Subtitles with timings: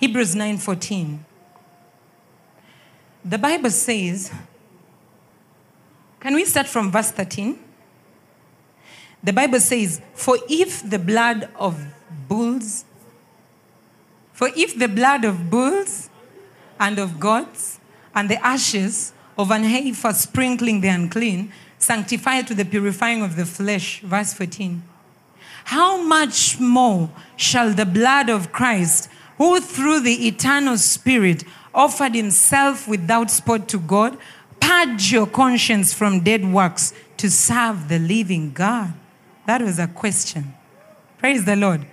[0.00, 1.18] Hebrews 9:14.
[3.24, 4.32] The Bible says,
[6.20, 7.58] can we start from verse 13?
[9.24, 11.82] The Bible says, For if the blood of
[12.28, 12.84] bulls,
[14.32, 16.10] for if the blood of bulls
[16.78, 17.80] and of goats
[18.14, 23.46] and the ashes of an heifer sprinkling the unclean sanctify to the purifying of the
[23.46, 24.82] flesh, verse 14.
[25.64, 29.08] How much more shall the blood of Christ,
[29.40, 31.44] who through the eternal Spirit
[31.74, 34.18] offered himself without spot to God,
[34.60, 38.92] purge your conscience from dead works to serve the living God?
[39.46, 40.52] That was a question.
[41.16, 41.86] Praise the Lord.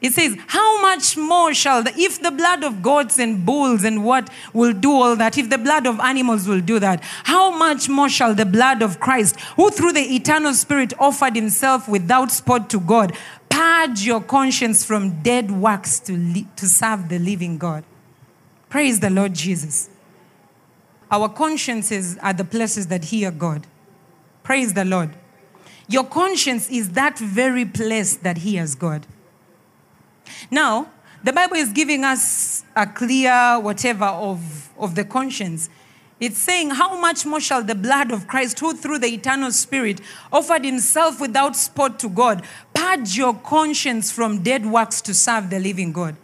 [0.00, 4.04] It says, How much more shall the, if the blood of goats and bulls and
[4.04, 7.88] what will do all that, if the blood of animals will do that, how much
[7.88, 12.70] more shall the blood of Christ, who through the eternal Spirit offered himself without spot
[12.70, 13.16] to God,
[13.56, 17.84] purge your conscience from dead works to, li- to serve the living God?
[18.68, 19.88] Praise the Lord Jesus.
[21.10, 23.66] Our consciences are the places that hear God.
[24.42, 25.16] Praise the Lord.
[25.88, 29.06] Your conscience is that very place that hears God.
[30.50, 30.90] Now,
[31.24, 35.70] the Bible is giving us a clear whatever of, of the conscience.
[36.18, 40.00] It's saying, How much more shall the blood of Christ, who through the eternal Spirit
[40.32, 45.58] offered himself without spot to God, purge your conscience from dead works to serve the
[45.58, 46.16] living God?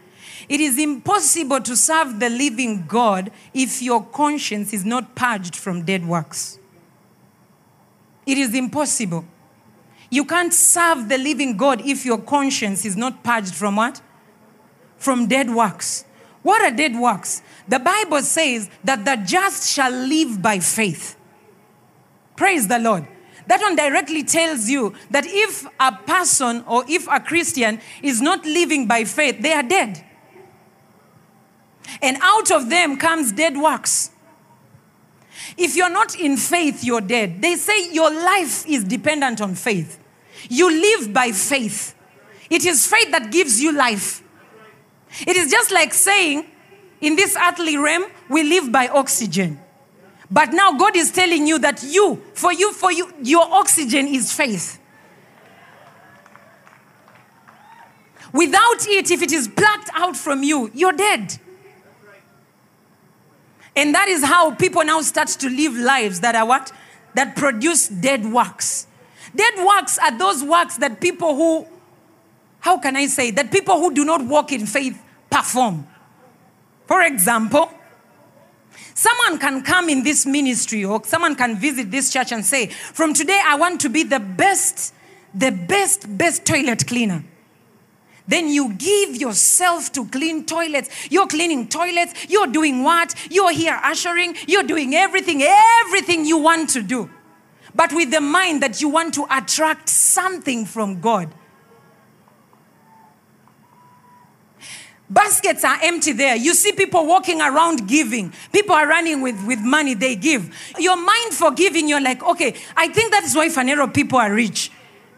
[0.48, 5.82] It is impossible to serve the living God if your conscience is not purged from
[5.82, 6.58] dead works.
[8.26, 9.24] It is impossible.
[10.10, 14.00] You can't serve the living God if your conscience is not purged from what?
[14.96, 16.04] From dead works.
[16.42, 17.42] What are dead works?
[17.68, 21.16] The Bible says that the just shall live by faith.
[22.36, 23.06] Praise the Lord.
[23.46, 28.44] That one directly tells you that if a person or if a Christian is not
[28.44, 30.04] living by faith, they are dead.
[32.00, 34.10] And out of them comes dead works.
[35.56, 37.42] If you're not in faith, you're dead.
[37.42, 39.98] They say your life is dependent on faith.
[40.48, 41.94] You live by faith.
[42.48, 44.22] It is faith that gives you life.
[45.26, 46.46] It is just like saying,
[47.02, 49.60] in this earthly realm, we live by oxygen.
[50.30, 54.32] But now God is telling you that you, for you, for you, your oxygen is
[54.32, 54.78] faith.
[58.32, 61.38] Without it, if it is plucked out from you, you're dead.
[63.76, 66.72] And that is how people now start to live lives that are what?
[67.14, 68.86] That produce dead works.
[69.34, 71.66] Dead works are those works that people who,
[72.60, 75.86] how can I say, that people who do not walk in faith perform.
[76.92, 77.72] For example,
[78.92, 83.14] someone can come in this ministry or someone can visit this church and say, From
[83.14, 84.92] today, I want to be the best,
[85.32, 87.24] the best, best toilet cleaner.
[88.28, 91.10] Then you give yourself to clean toilets.
[91.10, 92.26] You're cleaning toilets.
[92.28, 93.14] You're doing what?
[93.30, 94.36] You're here ushering.
[94.46, 97.08] You're doing everything, everything you want to do
[97.74, 101.32] but with the mind that you want to attract something from God.
[105.10, 106.36] Baskets are empty there.
[106.36, 108.32] You see people walking around giving.
[108.52, 110.54] People are running with, with money they give.
[110.78, 114.70] Your mind for giving, you're like, okay, I think that's why Phaneroo people are rich.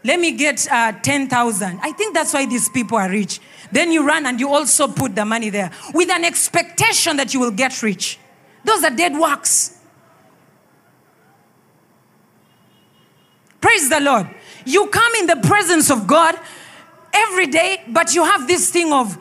[0.03, 1.79] Let me get uh, 10,000.
[1.81, 3.39] I think that's why these people are rich.
[3.71, 7.39] Then you run and you also put the money there with an expectation that you
[7.39, 8.19] will get rich.
[8.63, 9.79] Those are dead works.
[13.61, 14.29] Praise the Lord.
[14.65, 16.37] You come in the presence of God
[17.11, 19.17] every day, but you have this thing of,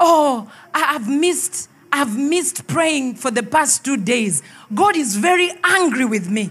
[0.00, 4.42] oh, I've missed, I've missed praying for the past two days.
[4.74, 6.50] God is very angry with me.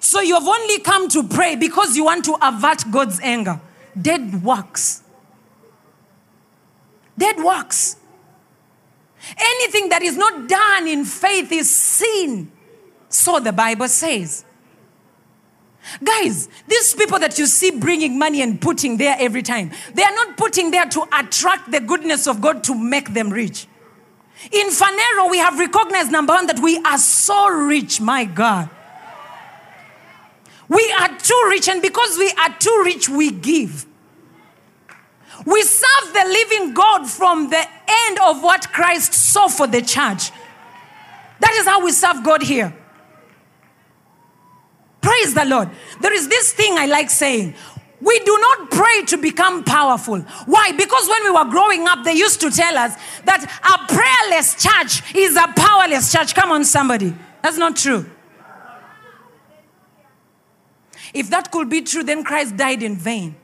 [0.00, 3.60] So you have only come to pray because you want to avert God's anger.
[4.00, 5.02] Dead works.
[7.16, 7.96] Dead works.
[9.38, 12.52] Anything that is not done in faith is sin.
[13.08, 14.44] So the Bible says.
[16.02, 20.14] Guys, these people that you see bringing money and putting there every time, they are
[20.14, 23.66] not putting there to attract the goodness of God to make them rich.
[24.50, 28.68] In Phaneroo, we have recognized number one that we are so rich, my God.
[30.68, 33.86] We are too rich, and because we are too rich, we give.
[35.44, 40.30] We serve the living God from the end of what Christ saw for the church.
[41.40, 42.74] That is how we serve God here.
[45.04, 45.68] Praise the Lord.
[46.00, 47.52] There is this thing I like saying.
[48.00, 50.20] We do not pray to become powerful.
[50.46, 50.72] Why?
[50.72, 55.14] Because when we were growing up, they used to tell us that a prayerless church
[55.14, 56.34] is a powerless church.
[56.34, 57.14] Come on, somebody.
[57.42, 58.06] That's not true.
[61.12, 63.36] If that could be true, then Christ died in vain.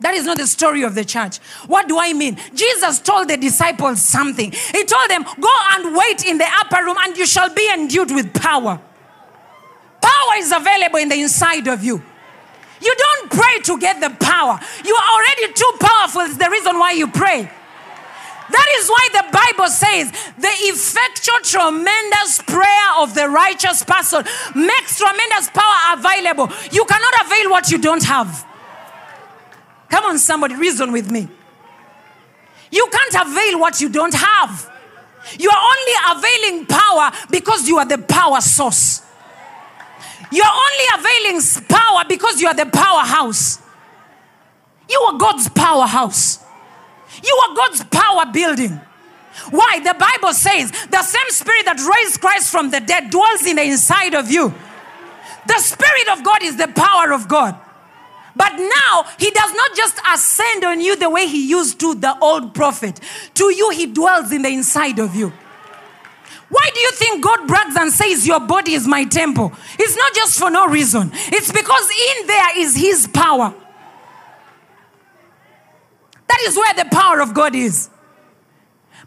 [0.00, 1.38] That is not the story of the church.
[1.66, 2.36] What do I mean?
[2.54, 4.52] Jesus told the disciples something.
[4.52, 8.10] He told them, Go and wait in the upper room, and you shall be endued
[8.10, 8.82] with power.
[10.00, 12.02] Power is available in the inside of you.
[12.80, 14.58] You don't pray to get the power.
[14.84, 16.20] You are already too powerful.
[16.22, 17.50] It's the reason why you pray.
[18.50, 24.24] That is why the Bible says the effectual, tremendous prayer of the righteous person
[24.54, 26.48] makes tremendous power available.
[26.72, 28.46] You cannot avail what you don't have.
[29.90, 31.28] Come on, somebody, reason with me.
[32.70, 34.70] You can't avail what you don't have.
[35.38, 39.02] You are only availing power because you are the power source.
[40.30, 43.60] You're only availing power because you are the powerhouse.
[44.88, 46.44] You are God's powerhouse.
[47.22, 48.80] You are God's power building.
[49.50, 49.80] Why?
[49.80, 53.62] The Bible says the same spirit that raised Christ from the dead dwells in the
[53.62, 54.52] inside of you.
[55.46, 57.58] The spirit of God is the power of God.
[58.36, 62.16] But now he does not just ascend on you the way he used to the
[62.20, 63.00] old prophet.
[63.34, 65.32] To you, he dwells in the inside of you.
[66.48, 69.52] Why do you think God brags and says, Your body is my temple?
[69.78, 73.54] It's not just for no reason, it's because in there is his power.
[76.28, 77.90] That is where the power of God is.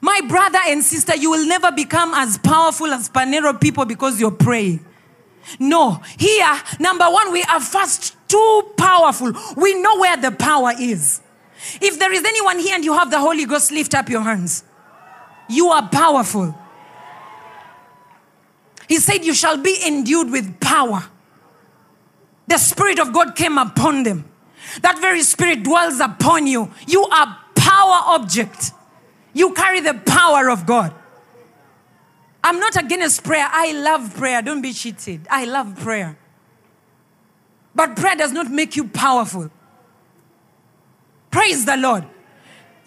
[0.01, 4.31] My brother and sister, you will never become as powerful as Phaneroo people because you're
[4.31, 4.83] praying.
[5.59, 9.33] No, here, number one, we are first too powerful.
[9.55, 11.21] We know where the power is.
[11.79, 14.63] If there is anyone here and you have the Holy Ghost, lift up your hands.
[15.47, 16.55] You are powerful.
[18.91, 21.05] He said, You shall be endued with power.
[22.47, 24.29] The Spirit of God came upon them.
[24.81, 26.69] That very Spirit dwells upon you.
[26.88, 28.73] You are power object.
[29.31, 30.93] You carry the power of God.
[32.43, 33.47] I'm not against prayer.
[33.49, 34.41] I love prayer.
[34.41, 35.25] Don't be cheated.
[35.31, 36.17] I love prayer.
[37.73, 39.49] But prayer does not make you powerful.
[41.29, 42.05] Praise the Lord.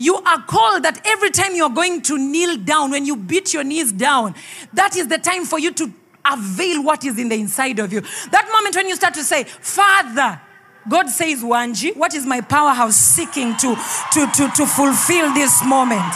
[0.05, 3.65] You are called that every time you're going to kneel down, when you beat your
[3.65, 4.35] knees down,
[4.75, 5.91] that is the time for you to
[6.31, 8.03] avail what is in the inside of you.
[8.31, 10.39] That moment when you start to say, Father,
[10.87, 13.77] God says, Wanji, what is my powerhouse seeking to,
[14.13, 16.15] to, to, to fulfill this moment?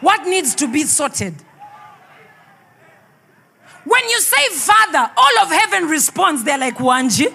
[0.00, 1.34] What needs to be sorted?
[3.82, 6.44] When you say Father, all of heaven responds.
[6.44, 7.34] They're like, Wanji,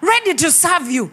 [0.00, 1.12] ready to serve you.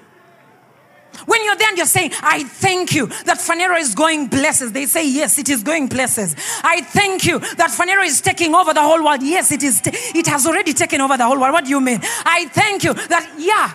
[1.25, 4.85] When you're there and you're saying, I thank you that Phaneroo is going places, they
[4.85, 6.35] say, Yes, it is going places.
[6.63, 9.23] I thank you that Phaneroo is taking over the whole world.
[9.23, 9.81] Yes, it is.
[9.81, 11.53] T- it has already taken over the whole world.
[11.53, 11.99] What do you mean?
[12.25, 13.73] I thank you that, yeah,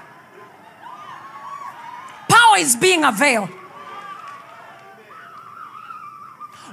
[2.28, 3.48] power is being availed.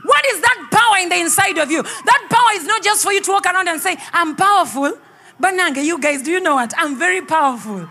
[0.04, 1.84] What is that power in the inside of you?
[1.84, 4.98] That power is not just for you to walk around and say, I'm powerful.
[5.40, 6.74] But Nanga, you guys, do you know what?
[6.78, 7.88] I'm very powerful.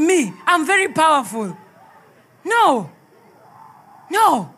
[0.00, 1.56] Me, I'm very powerful.
[2.42, 2.90] No.
[4.10, 4.54] No.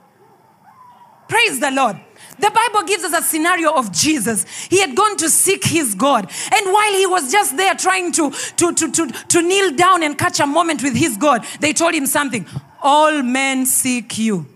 [1.28, 1.96] Praise the Lord.
[2.38, 4.44] The Bible gives us a scenario of Jesus.
[4.66, 6.30] He had gone to seek his God.
[6.54, 10.16] And while he was just there trying to, to, to, to, to kneel down and
[10.16, 12.46] catch a moment with his God, they told him something
[12.80, 14.46] All men seek you.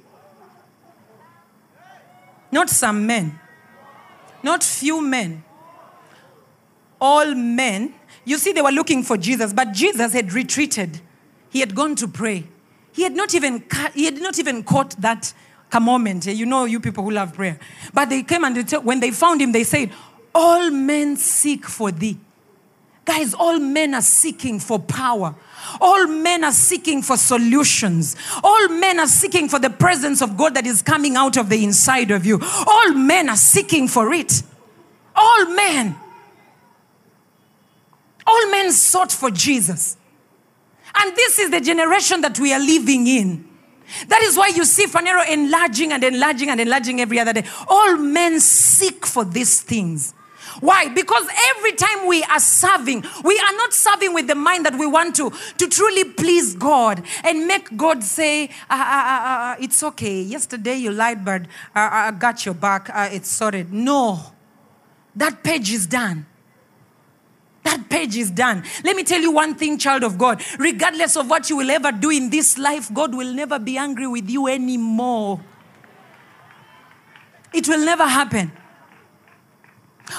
[2.52, 3.38] Not some men,
[4.42, 5.42] not few men.
[7.00, 7.92] All men.
[8.26, 11.00] You see, they were looking for Jesus, but Jesus had retreated.
[11.48, 12.44] He had gone to pray.
[12.92, 13.64] He had not even,
[13.94, 15.32] he had not even caught that
[15.80, 16.26] moment.
[16.26, 17.58] You know, you people who love prayer.
[17.94, 19.92] But they came and they, when they found him, they said,
[20.34, 22.18] All men seek for thee.
[23.04, 25.36] Guys, all men are seeking for power.
[25.80, 28.16] All men are seeking for solutions.
[28.42, 31.62] All men are seeking for the presence of God that is coming out of the
[31.62, 32.40] inside of you.
[32.66, 34.42] All men are seeking for it.
[35.14, 35.94] All men.
[38.26, 39.96] All men sought for Jesus.
[40.98, 43.48] And this is the generation that we are living in.
[44.08, 47.44] That is why you see Phaneroo enlarging and enlarging and enlarging every other day.
[47.68, 50.12] All men seek for these things.
[50.60, 50.88] Why?
[50.88, 54.86] Because every time we are serving, we are not serving with the mind that we
[54.86, 60.22] want to, to truly please God and make God say, uh, uh, uh, It's okay.
[60.22, 61.42] Yesterday you lied, but
[61.74, 62.90] I got your back.
[63.12, 63.72] it's sorted.
[63.72, 64.20] No.
[65.14, 66.26] That page is done.
[67.66, 68.62] That page is done.
[68.84, 70.40] Let me tell you one thing, child of God.
[70.56, 74.06] Regardless of what you will ever do in this life, God will never be angry
[74.06, 75.40] with you anymore.
[77.52, 78.52] It will never happen.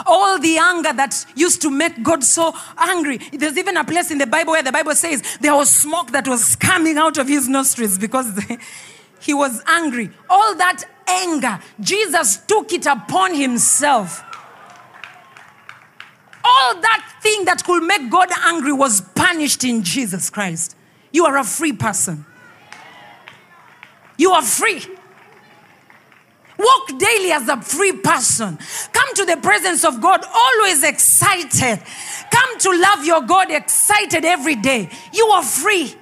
[0.05, 3.17] All the anger that used to make God so angry.
[3.31, 6.27] There's even a place in the Bible where the Bible says there was smoke that
[6.27, 8.37] was coming out of his nostrils because
[9.21, 10.09] he was angry.
[10.29, 14.21] All that anger, Jesus took it upon himself.
[16.43, 20.75] All that thing that could make God angry was punished in Jesus Christ.
[21.11, 22.25] You are a free person.
[24.17, 24.81] You are free.
[26.57, 28.57] Walk daily as a free person.
[28.91, 31.83] Come to the presence of God always excited.
[32.31, 34.89] Come to love your God excited every day.
[35.13, 35.95] You are free.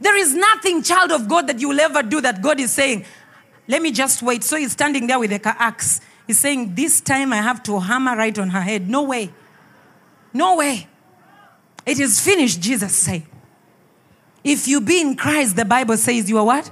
[0.00, 3.06] There is nothing, child of God, that you will ever do that God is saying,
[3.68, 4.44] let me just wait.
[4.44, 6.00] So he's standing there with a axe.
[6.26, 8.88] He's saying, This time I have to hammer right on her head.
[8.88, 9.32] No way.
[10.32, 10.88] No way.
[11.84, 13.22] It is finished, Jesus said.
[14.42, 16.70] If you be in Christ, the Bible says you are what?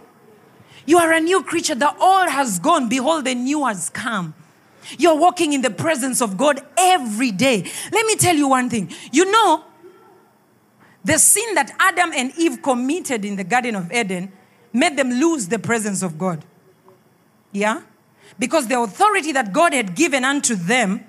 [0.87, 1.75] You are a new creature.
[1.75, 2.89] The old has gone.
[2.89, 4.35] Behold, the new has come.
[4.99, 7.65] You're walking in the presence of God every day.
[7.91, 8.93] Let me tell you one thing.
[9.13, 9.65] You know,
[11.05, 14.33] the sin that Adam and Eve committed in the Garden of Eden
[14.73, 16.45] made them lose the presence of God.
[17.53, 17.83] Yeah?
[18.39, 21.05] Because the authority that God had given unto them,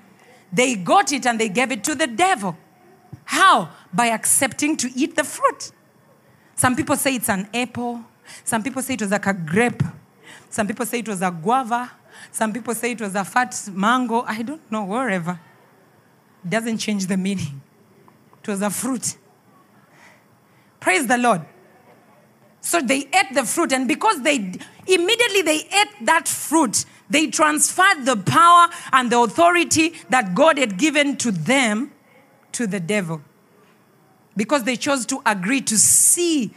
[0.52, 2.56] they got it and they gave it to the devil.
[3.24, 3.70] How?
[3.92, 5.72] By accepting to eat the fruit.
[6.54, 8.04] Some people say it's an apple.
[8.44, 9.82] Some people say it was like a grape.
[10.50, 11.90] Some people say it was a guava.
[12.30, 14.22] Some people say it was a fat mango.
[14.22, 15.38] I don't know, wherever.
[16.44, 17.60] It doesn't change the meaning.
[18.42, 19.16] It was a fruit.
[20.78, 21.42] Praise the Lord.
[22.60, 24.36] So they ate the fruit, and because they
[24.86, 30.78] immediately they ate that fruit, they transferred the power and the authority that God had
[30.78, 31.92] given to them
[32.52, 33.22] to the devil.
[34.36, 36.52] Because they chose to agree to see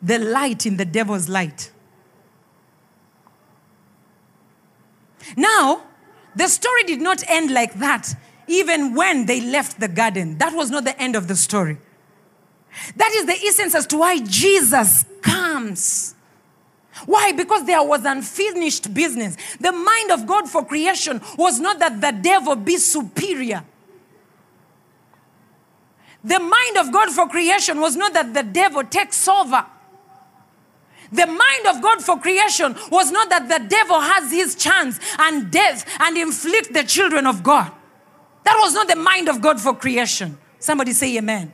[0.00, 1.72] the light in the devil's light.
[5.36, 5.82] Now,
[6.34, 8.14] the story did not end like that,
[8.46, 10.38] even when they left the garden.
[10.38, 11.78] That was not the end of the story.
[12.96, 16.14] That is the essence as to why Jesus comes.
[17.06, 17.32] Why?
[17.32, 19.36] Because there was unfinished business.
[19.60, 23.64] The mind of God for creation was not that the devil be superior.
[26.24, 29.64] The mind of God for creation was not that the devil takes over.
[31.10, 35.50] The mind of God for creation was not that the devil has his chance and
[35.50, 37.72] death and inflict the children of God.
[38.44, 40.36] That was not the mind of God for creation.
[40.58, 41.52] Somebody say amen.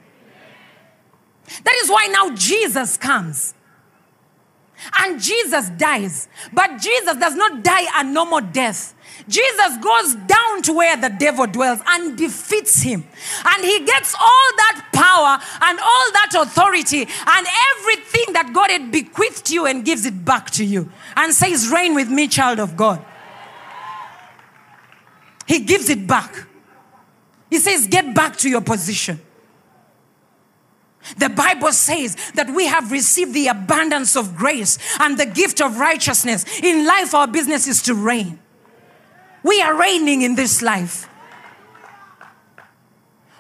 [1.63, 3.54] That is why now Jesus comes.
[4.99, 6.29] And Jesus dies.
[6.53, 8.95] But Jesus does not die a normal death.
[9.29, 13.05] Jesus goes down to where the devil dwells and defeats him.
[13.45, 18.91] And he gets all that power and all that authority and everything that God had
[18.91, 22.77] bequeathed you and gives it back to you and says, Reign with me, child of
[22.77, 23.05] God.
[25.47, 26.47] He gives it back.
[27.51, 29.21] He says, Get back to your position.
[31.19, 35.79] The Bible says that we have received the abundance of grace and the gift of
[35.79, 36.45] righteousness.
[36.63, 38.39] In life, our business is to reign.
[39.43, 41.09] We are reigning in this life.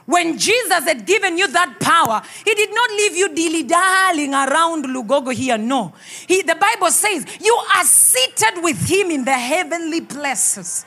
[0.06, 4.84] When Jesus had given you that power, He did not leave you dilly dallying around
[4.84, 5.56] Lugogo here.
[5.56, 5.94] No.
[6.26, 10.84] He, the Bible says you are seated with Him in the heavenly places.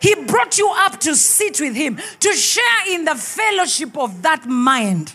[0.00, 4.46] He brought you up to sit with Him, to share in the fellowship of that
[4.46, 5.14] mind.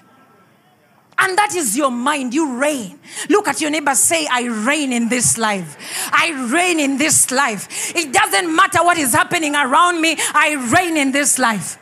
[1.17, 2.34] And that is your mind.
[2.34, 3.00] You reign.
[3.29, 3.95] Look at your neighbor.
[3.95, 5.77] Say, I reign in this life.
[6.12, 7.95] I reign in this life.
[7.95, 10.17] It doesn't matter what is happening around me.
[10.34, 11.79] I reign in this life.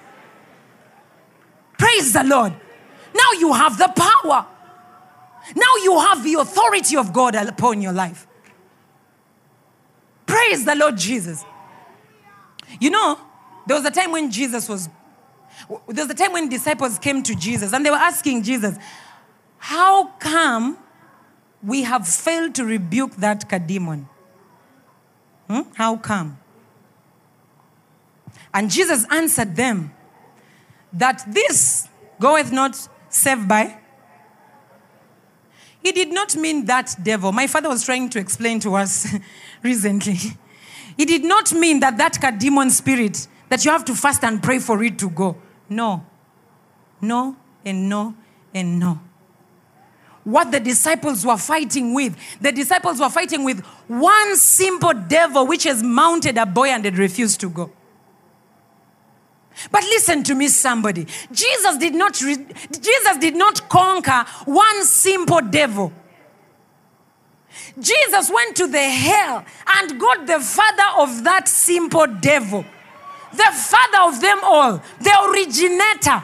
[1.77, 2.53] Praise the Lord.
[3.15, 4.45] Now you have the power.
[5.55, 8.27] Now you have the authority of God upon your life.
[10.25, 11.43] Praise the Lord Jesus.
[12.79, 13.19] You know,
[13.67, 14.89] there was a time when Jesus was,
[15.67, 18.77] there was a time when disciples came to Jesus and they were asking Jesus,
[19.63, 20.77] how come
[21.63, 24.09] we have failed to rebuke that demon?
[25.47, 25.61] Hmm?
[25.75, 26.37] How come?
[28.53, 29.93] And Jesus answered them
[30.91, 31.87] that this
[32.19, 33.79] goeth not save by.
[35.81, 37.31] He did not mean that devil.
[37.31, 39.15] My father was trying to explain to us
[39.63, 40.17] recently.
[40.97, 44.59] He did not mean that that demon spirit that you have to fast and pray
[44.59, 45.37] for it to go.
[45.69, 46.05] No.
[46.99, 48.13] No, and no,
[48.53, 48.99] and no
[50.23, 52.15] what the disciples were fighting with.
[52.39, 56.97] The disciples were fighting with one simple devil which has mounted a boy and had
[56.97, 57.71] refused to go.
[59.71, 61.05] But listen to me, somebody.
[61.31, 65.93] Jesus did not, re- Jesus did not conquer one simple devil.
[67.79, 72.65] Jesus went to the hell and got the father of that simple devil,
[73.31, 76.23] the father of them all, the originator,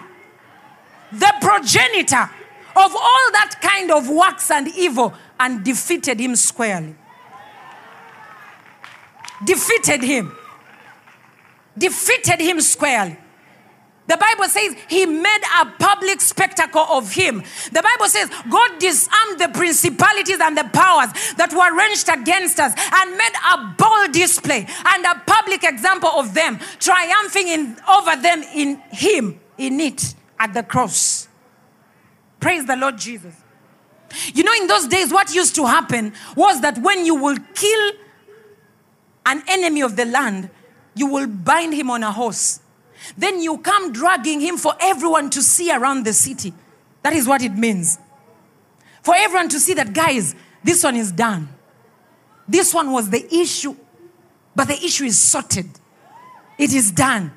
[1.11, 2.29] the progenitor
[2.75, 6.95] of all that kind of works and evil and defeated him squarely.
[9.45, 10.35] Defeated him.
[11.77, 13.17] Defeated him squarely.
[14.09, 17.43] The Bible says he made a public spectacle of him.
[17.71, 22.73] The Bible says God disarmed the principalities and the powers that were ranged against us
[22.91, 28.41] and made a bold display and a public example of them, triumphing in, over them
[28.55, 31.28] in him, in it, at the cross.
[32.39, 33.35] Praise the Lord Jesus.
[34.33, 37.91] You know, in those days, what used to happen was that when you will kill
[39.25, 40.49] an enemy of the land,
[40.95, 42.61] you will bind him on a horse
[43.17, 46.53] then you come dragging him for everyone to see around the city.
[47.03, 47.97] That is what it means.
[49.01, 51.49] For everyone to see that, guys, this one is done.
[52.47, 53.75] This one was the issue,
[54.55, 55.67] but the issue is sorted.
[56.57, 57.31] It is done.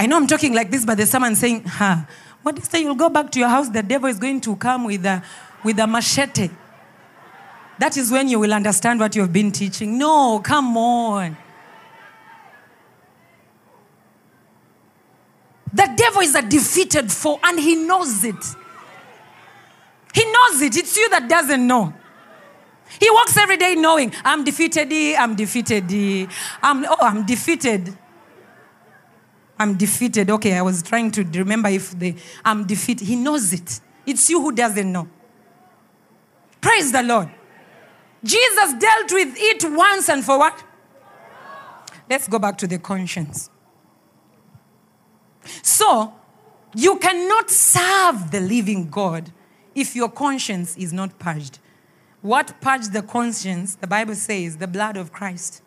[0.00, 2.08] I know I'm talking like this, but there's someone saying, ha,
[2.42, 2.80] what is that?
[2.80, 5.22] You'll go back to your house, the devil is going to come with a,
[5.62, 6.48] with a machete.
[7.78, 9.98] That is when you will understand what you've been teaching.
[9.98, 11.36] No, come on.
[15.74, 18.42] The devil is a defeated foe and he knows it.
[20.14, 20.78] He knows it.
[20.78, 21.92] It's you that doesn't know.
[22.98, 25.84] He walks every day knowing, I'm defeated, I'm defeated,
[26.62, 27.98] I'm, oh, I'm defeated.
[29.60, 30.30] I'm defeated.
[30.30, 33.06] Okay, I was trying to remember if the I'm defeated.
[33.06, 33.80] He knows it.
[34.06, 35.06] It's you who doesn't know.
[36.62, 37.28] Praise the Lord.
[38.24, 40.64] Jesus dealt with it once and for what?
[42.08, 43.50] Let's go back to the conscience.
[45.62, 46.14] So,
[46.74, 49.30] you cannot serve the living God
[49.74, 51.58] if your conscience is not purged.
[52.22, 55.62] What purged the conscience, the Bible says, the blood of Christ.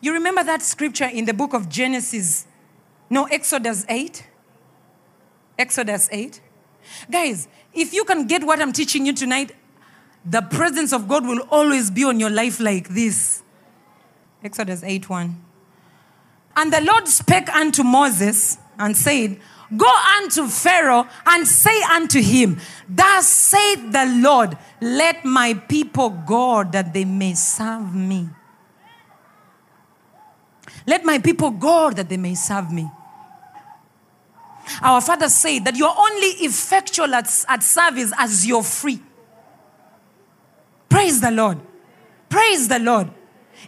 [0.00, 2.46] You remember that scripture in the book of Genesis?
[3.10, 4.26] No, Exodus 8?
[5.58, 6.40] Exodus 8?
[7.10, 9.54] Guys, if you can get what I'm teaching you tonight,
[10.24, 13.42] the presence of God will always be on your life like this.
[14.42, 15.44] Exodus 8 1.
[16.56, 19.40] And the Lord spake unto Moses and said,
[19.76, 22.58] Go unto Pharaoh and say unto him,
[22.88, 28.28] Thus saith the Lord, let my people go that they may serve me.
[30.88, 32.90] Let my people go that they may serve me.
[34.80, 38.98] Our father said that you're only effectual at, at service as you're free.
[40.88, 41.58] Praise the Lord.
[42.30, 43.10] Praise the Lord.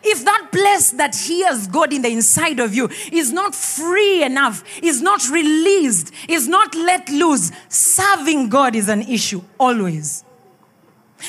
[0.03, 4.65] If that place that hears God in the inside of you is not free enough,
[4.83, 10.25] is not released, is not let loose, serving God is an issue always.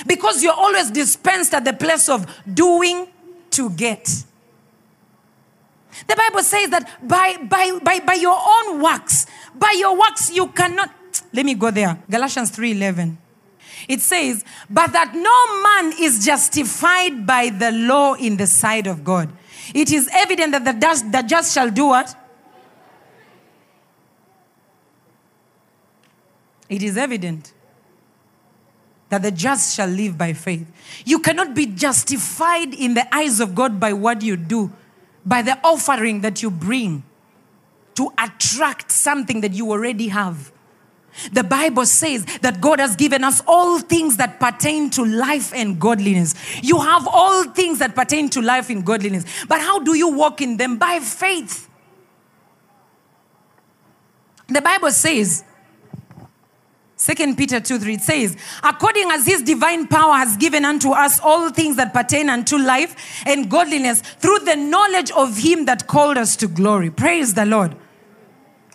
[0.08, 3.10] Because you're always dispensed at the place of doing
[3.50, 4.08] to get.
[6.08, 10.48] The Bible says that by, by, by, by your own works, by your works, you
[10.48, 10.92] cannot.
[11.34, 12.02] Let me go there.
[12.10, 13.18] Galatians 3:11.
[13.88, 19.04] It says, But that no man is justified by the law in the sight of
[19.04, 19.32] God.
[19.74, 22.16] It is evident that the just, the just shall do what?
[26.70, 27.54] It is evident
[29.10, 30.66] that the just shall live by faith.
[31.06, 34.72] You cannot be justified in the eyes of God by what you do,
[35.26, 37.04] by the offering that you bring
[37.96, 40.52] to attract something that you already have.
[41.34, 45.80] The Bible says that God has given us all things that pertain to life and
[45.80, 46.36] godliness.
[46.64, 49.26] You have all things that pertain to life and godliness.
[49.48, 50.78] But how do you walk in them?
[50.78, 51.68] By faith.
[54.48, 55.44] The Bible says,
[57.04, 61.20] 2 Peter 2 3, it says, according as his divine power has given unto us
[61.20, 66.18] all things that pertain unto life and godliness through the knowledge of him that called
[66.18, 66.92] us to glory.
[66.92, 67.76] Praise the Lord.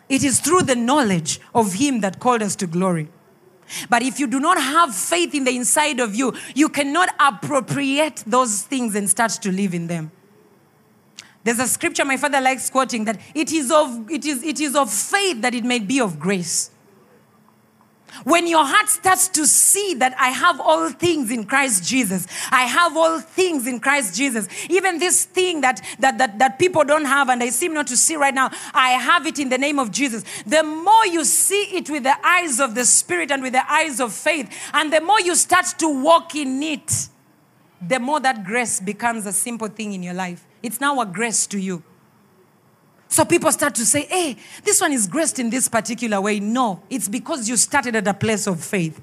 [0.09, 3.09] It is through the knowledge of Him that called us to glory.
[3.91, 8.23] But if you do not have faith in the inside of you, you cannot appropriate
[8.27, 10.13] those things and start to live in them.
[11.43, 14.77] There's a scripture my father likes quoting that it is of, it is, it is
[14.77, 16.71] of faith that it may be of grace.
[18.25, 22.63] When your heart starts to see that I have all things in Christ Jesus, I
[22.63, 27.05] have all things in Christ Jesus, even this thing that, that, that, that people don't
[27.05, 29.79] have and I seem not to see right now, I have it in the name
[29.79, 30.25] of Jesus.
[30.47, 34.01] The more you see it with the eyes of the Spirit and with the eyes
[34.01, 37.09] of faith, and the more you start to walk in it,
[37.81, 40.47] the more that grace becomes a simple thing in your life.
[40.63, 41.83] It's now a grace to you.
[43.09, 46.41] So people start to say, hey, this one is graced in this particular way.
[46.41, 49.01] No, it's because you started at a place of faith.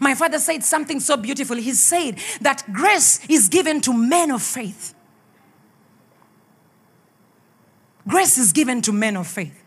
[0.00, 1.56] My father said something so beautiful.
[1.56, 4.94] He said that grace is given to men of faith.
[8.06, 9.64] Grace is given to men of faith.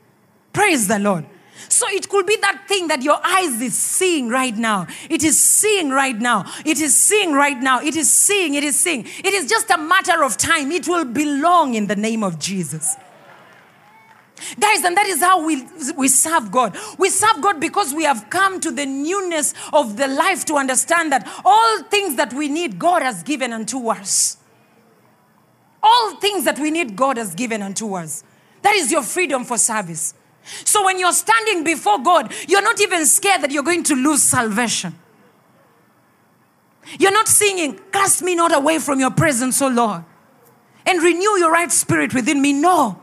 [0.51, 1.25] Praise the Lord.
[1.69, 4.87] So it could be that thing that your eyes is seeing right now.
[5.09, 6.45] It is seeing right now.
[6.65, 7.79] It is seeing right now.
[7.81, 8.55] It is seeing.
[8.55, 9.05] It is seeing.
[9.05, 10.71] It is just a matter of time.
[10.71, 12.95] It will belong in the name of Jesus.
[14.59, 16.77] Guys, and that is how we, we serve God.
[16.97, 21.11] We serve God because we have come to the newness of the life to understand
[21.11, 24.37] that all things that we need, God has given unto us.
[25.81, 28.23] All things that we need, God has given unto us.
[28.61, 30.13] That is your freedom for service.
[30.65, 34.23] So when you're standing before God, you're not even scared that you're going to lose
[34.23, 34.97] salvation.
[36.99, 40.03] You're not singing, Cast me not away from your presence, O Lord,
[40.85, 42.53] and renew your right spirit within me.
[42.53, 43.02] No.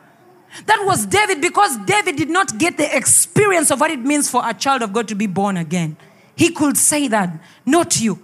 [0.66, 4.42] That was David because David did not get the experience of what it means for
[4.44, 5.96] a child of God to be born again.
[6.34, 8.20] He could say that, not you.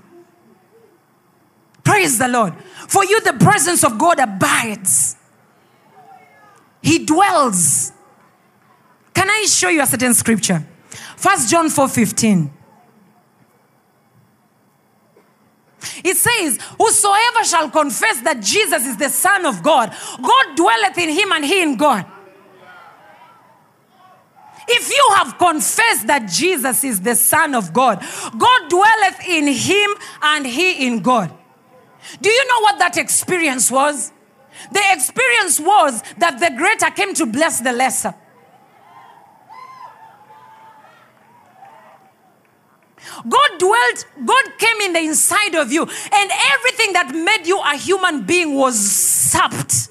[1.84, 2.54] Praise the Lord.
[2.88, 5.16] For you, the presence of God abides,
[6.82, 7.92] He dwells.
[9.14, 10.66] Can I show you a certain scripture?
[11.16, 12.50] First John 4 15.
[16.04, 21.10] It says, Whosoever shall confess that Jesus is the Son of God, God dwelleth in
[21.10, 22.04] him and he in God.
[24.68, 28.04] If you have confessed that Jesus is the Son of God,
[28.36, 29.90] God dwelleth in him
[30.22, 31.32] and he in God.
[32.20, 34.12] Do you know what that experience was?
[34.72, 38.14] The experience was that the greater came to bless the lesser.
[43.28, 47.76] God dwelt, God came in the inside of you, and everything that made you a
[47.76, 49.88] human being was sapped,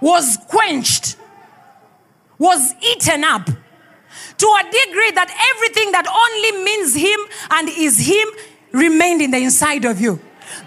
[0.00, 1.16] was quenched
[2.38, 7.20] was eaten up to a degree that everything that only means Him
[7.50, 8.28] and is Him
[8.72, 10.20] remained in the inside of you.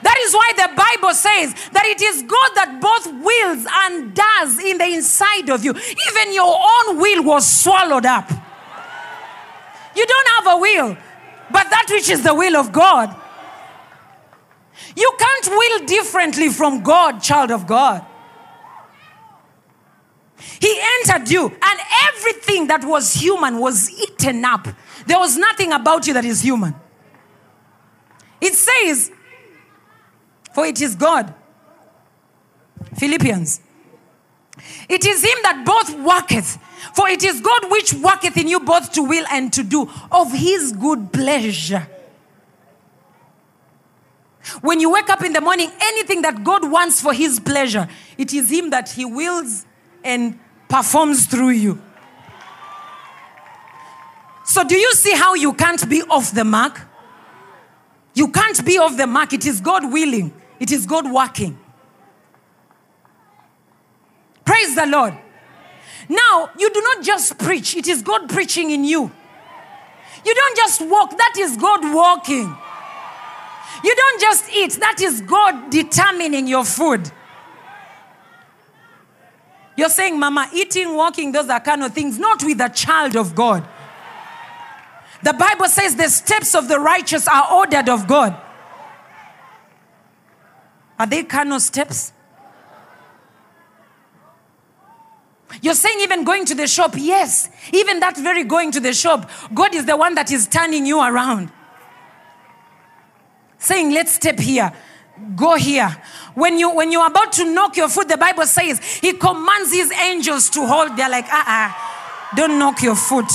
[0.03, 4.59] That is why the Bible says that it is God that both wills and does
[4.59, 5.71] in the inside of you.
[5.71, 8.29] Even your own will was swallowed up.
[9.95, 10.97] You don't have a will,
[11.51, 13.15] but that which is the will of God.
[14.95, 18.05] You can't will differently from God, child of God.
[20.59, 24.67] He entered you, and everything that was human was eaten up.
[25.05, 26.75] There was nothing about you that is human.
[28.39, 29.11] It says,
[30.53, 31.33] For it is God.
[32.95, 33.61] Philippians.
[34.89, 36.57] It is Him that both worketh.
[36.93, 40.31] For it is God which worketh in you both to will and to do of
[40.33, 41.87] His good pleasure.
[44.61, 48.33] When you wake up in the morning, anything that God wants for His pleasure, it
[48.33, 49.65] is Him that He wills
[50.03, 51.81] and performs through you.
[54.43, 56.81] So, do you see how you can't be off the mark?
[58.13, 59.33] You can't be off the mark.
[59.33, 61.57] It is God willing, it is God working.
[64.43, 65.17] Praise the Lord.
[66.09, 69.11] Now, you do not just preach, it is God preaching in you.
[70.25, 72.55] You don't just walk, that is God walking.
[73.83, 77.09] You don't just eat, that is God determining your food.
[79.75, 83.67] You're saying, Mama, eating, walking, those are of things, not with a child of God.
[85.23, 88.35] The Bible says the steps of the righteous are ordered of God.
[90.99, 92.13] Are they carnal steps?
[95.61, 99.29] You're saying even going to the shop, yes, even that very going to the shop,
[99.53, 101.51] God is the one that is turning you around.
[103.57, 104.71] Saying, let's step here,
[105.35, 105.89] go here.
[106.33, 109.91] When you when you're about to knock your foot, the Bible says he commands his
[109.91, 110.97] angels to hold.
[110.97, 113.31] They're like, uh-uh, don't knock your foot.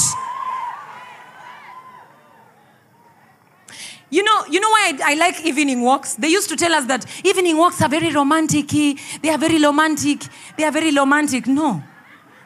[4.08, 6.14] You know, you know why I, I, like evening walks?
[6.14, 8.68] They used to tell us that evening walks are very romantic.
[8.68, 10.22] They are very romantic.
[10.56, 11.46] They are very romantic.
[11.46, 11.82] No,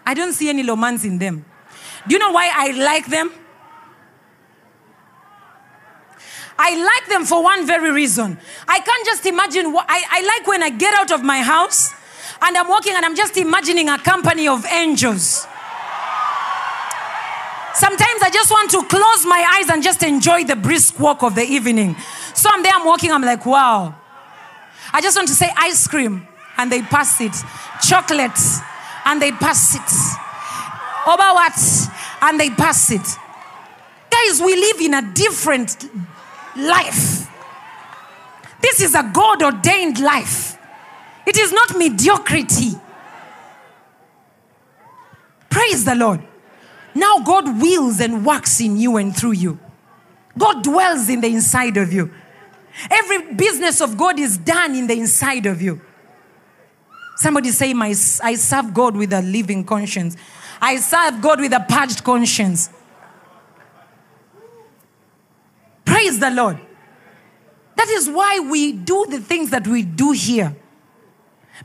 [0.07, 1.44] I don't see any romance in them.
[2.09, 3.31] Do you know why I like them?
[6.62, 8.38] I like them for one very reason.
[8.68, 9.73] I can't just imagine.
[9.73, 11.90] What, I, I like when I get out of my house
[12.42, 15.46] and I'm walking and I'm just imagining a company of angels.
[17.73, 21.35] Sometimes I just want to close my eyes and just enjoy the brisk walk of
[21.35, 21.96] the evening.
[22.35, 23.94] So I'm there, I'm walking, I'm like, wow.
[24.92, 27.33] I just want to say ice cream, and they pass it.
[27.81, 28.38] Chocolate,
[29.07, 29.90] and they pass it.
[31.09, 31.57] Over what?
[32.20, 33.07] And they pass it.
[34.11, 35.88] Guys, we live in a different
[36.56, 37.28] life.
[38.60, 40.58] This is a God ordained life,
[41.26, 42.72] it is not mediocrity.
[45.48, 46.22] Praise the Lord.
[46.94, 49.58] Now God wills and works in you and through you.
[50.38, 52.12] God dwells in the inside of you.
[52.90, 55.80] Every business of God is done in the inside of you.
[57.16, 60.16] Somebody say, My, I serve God with a living conscience.
[60.60, 62.70] I serve God with a purged conscience.
[66.00, 66.58] Praise the Lord.
[67.76, 70.56] That is why we do the things that we do here.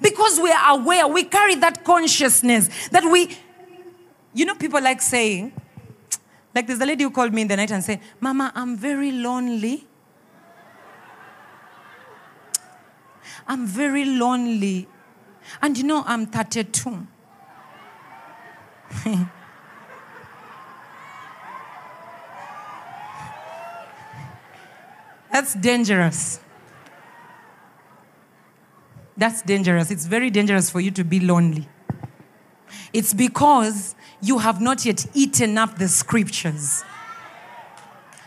[0.02, 3.38] Because we are aware, we carry that consciousness that we,
[4.34, 5.54] you know, people like saying,
[6.54, 9.14] like there's a lady who called me in the night and said, Mama, I'm very
[9.14, 9.88] lonely.
[13.48, 14.86] I'm very lonely.
[15.62, 17.08] And you know, I'm 32.
[25.36, 26.40] That's dangerous.
[29.18, 29.92] That's dangerous.
[29.92, 31.68] It's very dangerous for you to be lonely.
[32.94, 36.86] It's because you have not yet eaten up the scriptures.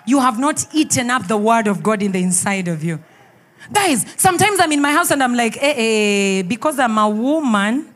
[0.06, 3.02] You have not eaten up the word of God in the inside of you.
[3.72, 7.94] Guys, sometimes I'm in my house and I'm like, eh, eh, because I'm a woman,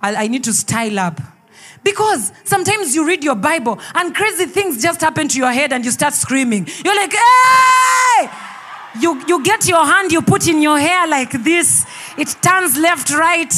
[0.00, 1.20] I, I need to style up.
[1.84, 5.84] Because sometimes you read your Bible and crazy things just happen to your head and
[5.84, 6.68] you start screaming.
[6.84, 8.30] You're like, hey!
[9.00, 11.84] You, you get your hand, you put in your hair like this,
[12.18, 13.52] it turns left, right.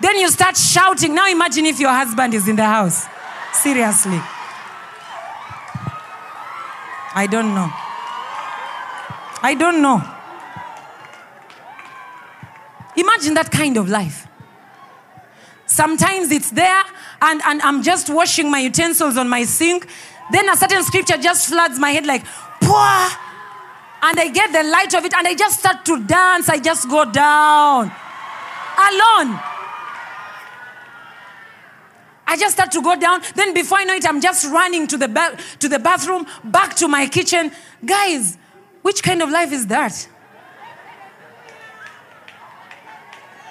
[0.00, 1.14] Then you start shouting.
[1.14, 3.06] Now imagine if your husband is in the house.
[3.52, 4.20] Seriously.
[7.14, 7.70] I don't know.
[9.42, 10.02] I don't know.
[12.96, 14.26] Imagine that kind of life.
[15.66, 16.82] Sometimes it's there,
[17.20, 19.88] and, and I'm just washing my utensils on my sink.
[20.30, 22.24] Then a certain scripture just floods my head like,
[22.60, 23.16] Pwah!
[24.00, 26.48] And I get the light of it, and I just start to dance.
[26.48, 27.90] I just go down
[28.78, 29.40] alone.
[32.30, 33.22] I just start to go down.
[33.34, 36.74] Then before I know it, I'm just running to the, ba- to the bathroom, back
[36.76, 37.50] to my kitchen.
[37.84, 38.36] Guys,
[38.82, 40.08] which kind of life is that?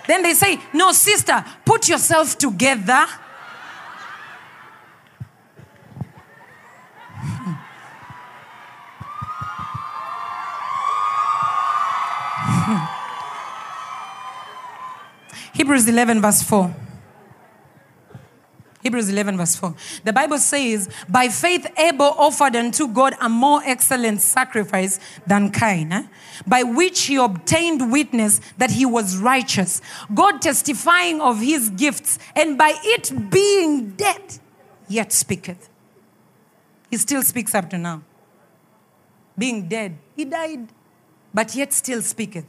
[0.08, 3.06] Then they say, No, sister, put yourself together.
[15.54, 16.76] Hebrews 11, verse 4.
[18.84, 19.76] Hebrews 11, verse 4.
[20.06, 25.92] The Bible says, By faith, Abel offered unto God a more excellent sacrifice than Cain,
[25.92, 26.04] eh?
[26.46, 29.82] by which he obtained witness that he was righteous,
[30.14, 34.40] God testifying of his gifts, and by it being dead,
[34.88, 35.70] yet speaketh.
[36.90, 38.02] He still speaks up to now.
[39.38, 40.70] Being dead, he died,
[41.34, 42.46] but yet still speaketh.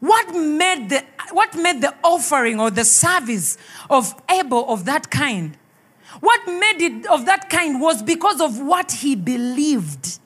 [0.00, 3.58] What made the what made the offering or the service
[3.90, 5.56] of Abel of that kind?
[6.20, 10.18] What made it of that kind was because of what he believed.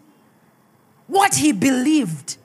[1.07, 2.37] What he believed.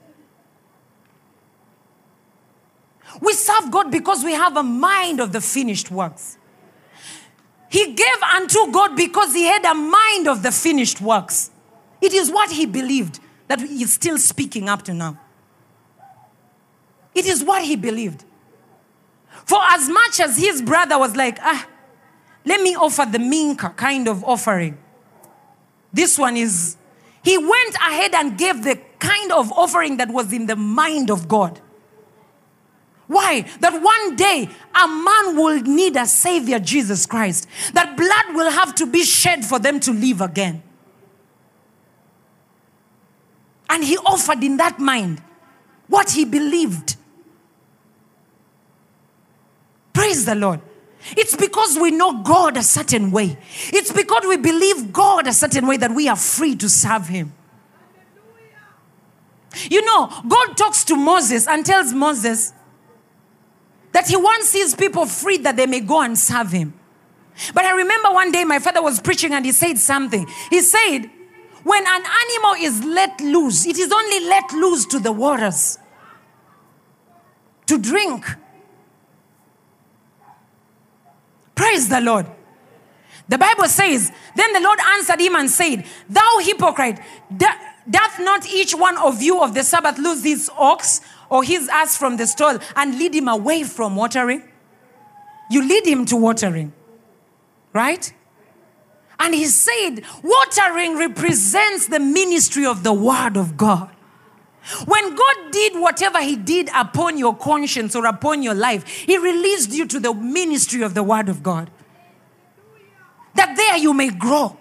[3.21, 6.37] We serve God because we have a mind of the finished works.
[7.69, 11.51] He gave unto God because he had a mind of the finished works.
[12.01, 15.19] It is what he believed that he is still speaking up to now.
[17.13, 18.23] It is what he believed.
[19.45, 21.67] For as much as his brother was like, ah,
[22.45, 24.77] let me offer the minka kind of offering.
[25.91, 26.77] This one is,
[27.23, 31.27] he went ahead and gave the kind of offering that was in the mind of
[31.27, 31.59] God.
[33.07, 33.41] Why?
[33.61, 37.47] That one day a man will need a savior, Jesus Christ.
[37.73, 40.61] That blood will have to be shed for them to live again.
[43.69, 45.21] And he offered in that mind
[45.87, 46.95] what he believed.
[49.93, 50.61] Praise the Lord.
[51.11, 53.37] It's because we know God a certain way.
[53.67, 57.33] It's because we believe God a certain way that we are free to serve Him.
[59.69, 62.53] You know, God talks to Moses and tells Moses
[63.97, 66.71] that He wants His people free that they may go and serve Him.
[67.51, 70.27] But I remember one day my father was preaching and he said something.
[70.51, 71.09] He said,
[71.63, 75.79] When an animal is let loose, it is only let loose to the waters
[77.65, 78.23] to drink.
[81.55, 82.27] Praise the Lord.
[83.27, 86.99] The Bible says, Then the Lord answered him and said, Thou hypocrite,
[87.35, 91.97] doth not each one of you of the Sabbath lose his ox or his ass
[91.97, 94.43] from the stall and lead him away from watering?
[95.49, 96.73] You lead him to watering,
[97.73, 98.13] right?
[99.19, 103.89] And he said, Watering represents the ministry of the Word of God.
[104.85, 109.71] When God did whatever He did upon your conscience or upon your life, He released
[109.71, 111.71] you to the ministry of the Word of God.
[113.35, 114.57] That there you may grow,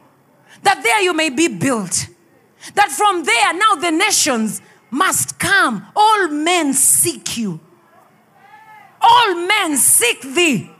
[0.62, 2.08] that there you may be built,
[2.74, 5.86] that from there now the nations must come.
[5.94, 7.60] All men seek you,
[9.00, 10.70] all men seek thee.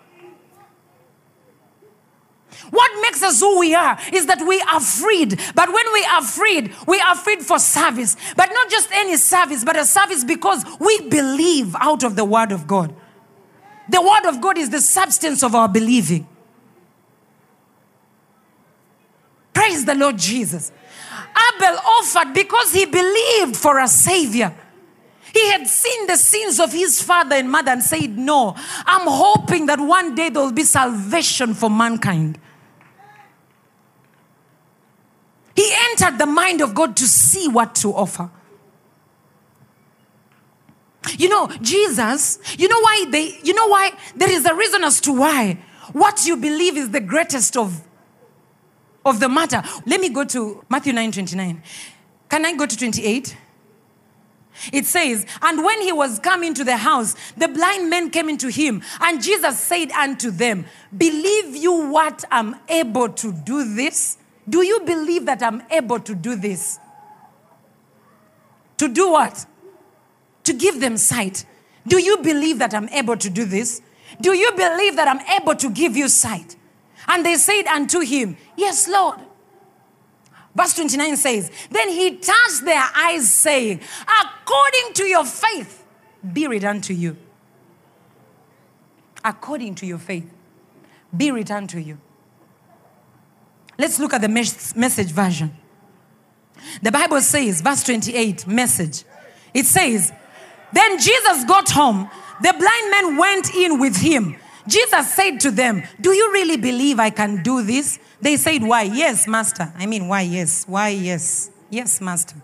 [2.71, 5.41] what makes us who we are is that we are freed.
[5.55, 8.17] But when we are freed, we are freed for service.
[8.37, 12.53] But not just any service, but a service because we believe out of the Word
[12.53, 12.95] of God.
[13.89, 16.27] The Word of God is the substance of our believing.
[19.55, 20.73] Praise the Lord Jesus.
[21.37, 24.55] Abel offered because he believed for a Savior.
[25.33, 28.55] He had seen the sins of his father and mother and said, No,
[28.87, 32.39] I'm hoping that one day there will be salvation for mankind.
[35.55, 38.31] He entered the mind of God to see what to offer.
[41.19, 43.93] You know, Jesus, you know why they, you know why?
[44.15, 45.59] There is a reason as to why.
[45.93, 47.86] What you believe is the greatest of,
[49.07, 49.63] of the matter.
[49.87, 51.63] Let me go to Matthew 9 29.
[52.29, 53.37] Can I go to 28?
[54.73, 58.49] It says, And when he was come into the house, the blind men came into
[58.49, 60.67] him, and Jesus said unto them,
[60.97, 64.19] Believe you what I'm able to do this?
[64.49, 66.79] Do you believe that I'm able to do this?
[68.79, 69.47] To do what?
[70.45, 71.45] To give them sight.
[71.87, 73.83] Do you believe that I'm able to do this?
[74.21, 76.57] Do you believe that I'm able to give you sight?
[77.09, 79.21] And they said unto him, Yes, Lord.
[80.55, 85.85] Verse 29 says, Then he touched their eyes, saying, According to your faith,
[86.33, 87.17] be it unto you.
[89.25, 90.33] According to your faith,
[91.15, 91.99] be it unto you.
[93.79, 95.55] Let's look at the mes- message version.
[96.83, 99.05] The Bible says, verse 28, message.
[99.53, 100.13] It says,
[100.73, 102.09] Then Jesus got home.
[102.41, 104.37] The blind men went in with him.
[104.67, 107.99] Jesus said to them, Do you really believe I can do this?
[108.21, 108.83] They said, Why?
[108.83, 109.73] Yes, Master.
[109.77, 110.23] I mean, why?
[110.23, 110.65] Yes.
[110.67, 110.89] Why?
[110.89, 111.51] Yes.
[111.71, 112.37] Yes, Master.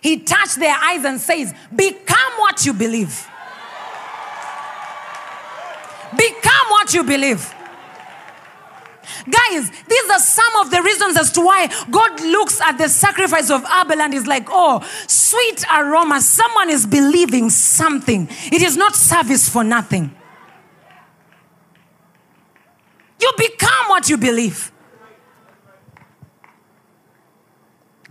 [0.00, 3.28] He touched their eyes and says, Become what you believe.
[6.16, 7.52] Become what you believe.
[9.24, 13.50] Guys, these are some of the reasons as to why God looks at the sacrifice
[13.50, 16.20] of Abel and is like, oh, sweet aroma.
[16.20, 18.28] Someone is believing something.
[18.52, 20.14] It is not service for nothing.
[23.26, 24.70] You become what you believe.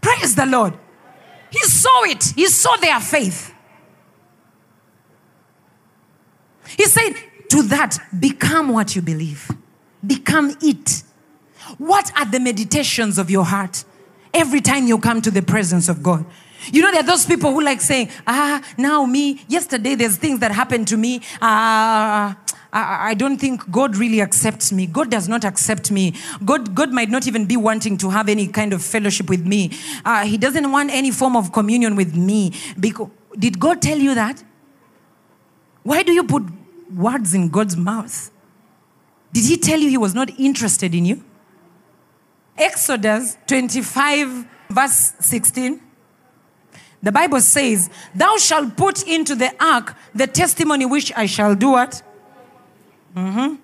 [0.01, 0.73] Praise the Lord.
[1.49, 3.53] He saw it, he saw their faith.
[6.77, 7.13] He said,
[7.51, 9.49] To that, become what you believe,
[10.05, 11.03] become it.
[11.77, 13.85] What are the meditations of your heart
[14.33, 16.25] every time you come to the presence of God?
[16.71, 20.39] You know, there are those people who like saying, ah, now me, yesterday there's things
[20.39, 21.21] that happened to me.
[21.41, 22.37] Ah,
[22.77, 24.85] I, don't think God really accepts me.
[24.85, 26.13] God does not accept me.
[26.43, 29.71] God, God might not even be wanting to have any kind of fellowship with me.
[30.03, 32.51] Uh, he doesn't want any form of communion with me.
[32.77, 34.43] Because, did God tell you that?
[35.83, 36.43] Why do you put
[36.93, 38.29] words in God's mouth?
[39.31, 41.23] Did He tell you He was not interested in you?
[42.57, 45.79] Exodus 25, verse 16.
[47.03, 51.71] The Bible says, Thou shalt put into the ark the testimony which I shall do
[51.71, 52.01] what?
[53.15, 53.55] Mm-hmm.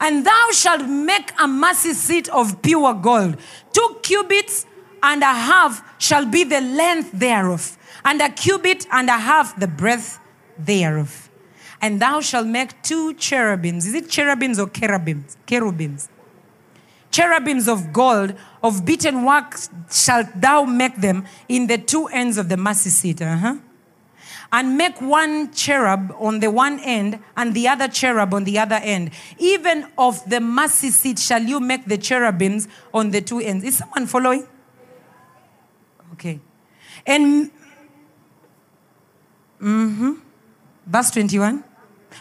[0.00, 3.36] And thou shalt make a mercy seat of pure gold.
[3.72, 4.66] Two cubits
[5.02, 9.66] and a half shall be the length thereof, and a cubit and a half the
[9.66, 10.18] breadth
[10.58, 11.30] thereof.
[11.80, 13.86] And thou shalt make two cherubims.
[13.86, 15.38] Is it cherubims or cherubims?
[15.46, 16.09] Cherubims.
[17.10, 22.48] Cherubims of gold, of beaten wax shalt thou make them in the two ends of
[22.48, 23.22] the mercy seat.
[23.22, 23.56] Uh-huh
[24.52, 28.80] and make one cherub on the one end and the other cherub on the other
[28.82, 29.10] end.
[29.38, 33.64] Even of the mercy seat shall you make the cherubims on the two ends.
[33.64, 34.46] Is someone following?
[36.14, 36.40] Okay.
[37.06, 37.50] And
[39.60, 40.12] mm-hmm.
[40.86, 41.64] verse 21.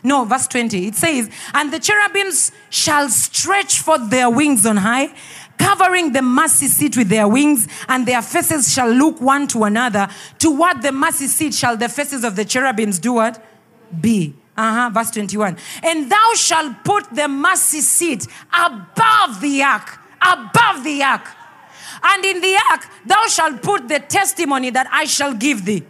[0.03, 0.87] No, verse 20.
[0.87, 5.13] It says, And the cherubims shall stretch forth their wings on high,
[5.57, 10.07] covering the mercy seat with their wings, and their faces shall look one to another.
[10.37, 13.43] Toward the mercy seat shall the faces of the cherubims do what?
[13.99, 14.35] Be.
[14.55, 15.57] Uh-huh, verse 21.
[15.83, 21.25] And thou shalt put the mercy seat above the ark, above the ark.
[22.03, 25.83] And in the ark thou shalt put the testimony that I shall give thee.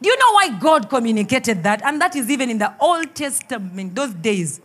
[0.00, 1.82] Do you know why God communicated that?
[1.82, 4.60] And that is even in the Old Testament, those days.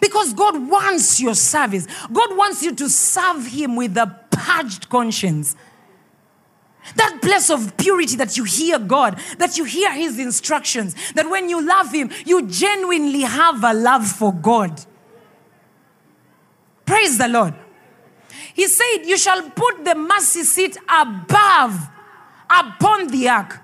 [0.00, 1.86] Because God wants your service.
[2.12, 5.56] God wants you to serve Him with a purged conscience.
[6.96, 11.48] That place of purity that you hear God, that you hear His instructions, that when
[11.48, 14.80] you love Him, you genuinely have a love for God.
[16.84, 17.54] Praise the Lord.
[18.54, 21.88] He said, You shall put the mercy seat above,
[22.60, 23.60] upon the ark.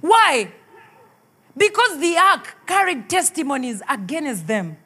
[0.00, 0.52] Why?
[1.56, 4.78] Because the ark carried testimonies against them.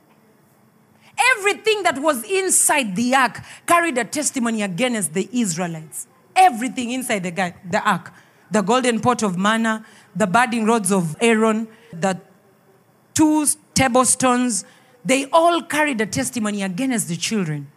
[1.37, 6.07] everything that was inside the ark carried a testimony against the Israelites.
[6.35, 8.13] Everything inside the, guy, the ark
[8.51, 9.85] the golden pot of manna,
[10.15, 12.21] the budding rods of Aaron, the
[13.15, 14.65] two tablespoons,
[15.05, 17.71] they all carried a testimony against the children.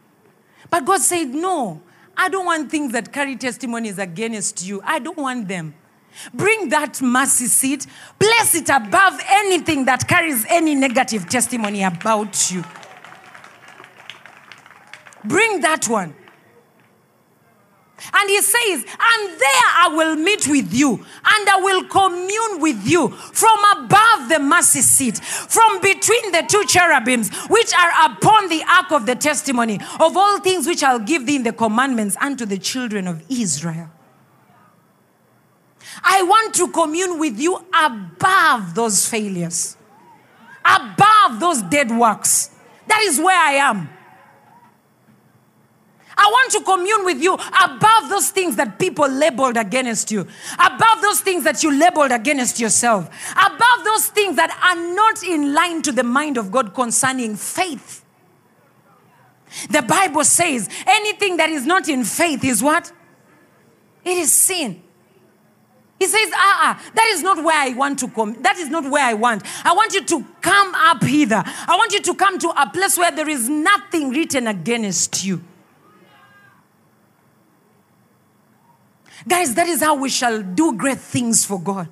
[0.69, 1.81] But God said, No,
[2.15, 4.81] I don't want things that carry testimonies against you.
[4.83, 5.73] I don't want them.
[6.33, 7.87] Bring that mercy seat,
[8.19, 12.63] place it above anything that carries any negative testimony about you.
[15.25, 16.15] Bring that one.
[18.11, 22.85] And he says, And there I will meet with you, and I will commune with
[22.85, 28.63] you from above the mercy seat, from between the two cherubims, which are upon the
[28.69, 32.45] ark of the testimony of all things which I'll give thee in the commandments unto
[32.45, 33.89] the children of Israel.
[36.03, 39.77] I want to commune with you above those failures,
[40.65, 42.49] above those dead works.
[42.87, 43.89] That is where I am.
[46.23, 50.21] I want to commune with you above those things that people labeled against you,
[50.53, 55.53] above those things that you labeled against yourself, above those things that are not in
[55.53, 58.05] line to the mind of God concerning faith.
[59.69, 62.89] The Bible says anything that is not in faith is what?
[64.05, 64.81] It is sin.
[65.99, 68.41] He says, ah, ah, that is not where I want to come.
[68.43, 69.43] That is not where I want.
[69.65, 71.43] I want you to come up hither.
[71.45, 75.43] I want you to come to a place where there is nothing written against you.
[79.27, 81.87] Guys, that is how we shall do great things for God.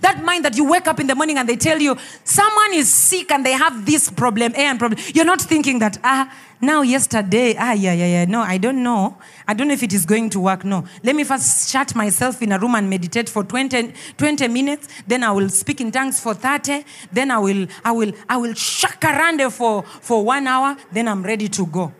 [0.00, 2.92] That mind that you wake up in the morning and they tell you someone is
[2.92, 5.00] sick and they have this problem, A and problem.
[5.14, 8.24] You're not thinking that, ah, now yesterday, ah, yeah, yeah, yeah.
[8.24, 9.18] No, I don't know.
[9.46, 10.64] I don't know if it is going to work.
[10.64, 10.86] No.
[11.02, 14.88] Let me first shut myself in a room and meditate for 20, 20 minutes.
[15.06, 16.84] Then I will speak in tongues for 30.
[17.12, 20.76] Then I will, I will, I will shakarande for, for one hour.
[20.90, 21.92] Then I'm ready to go.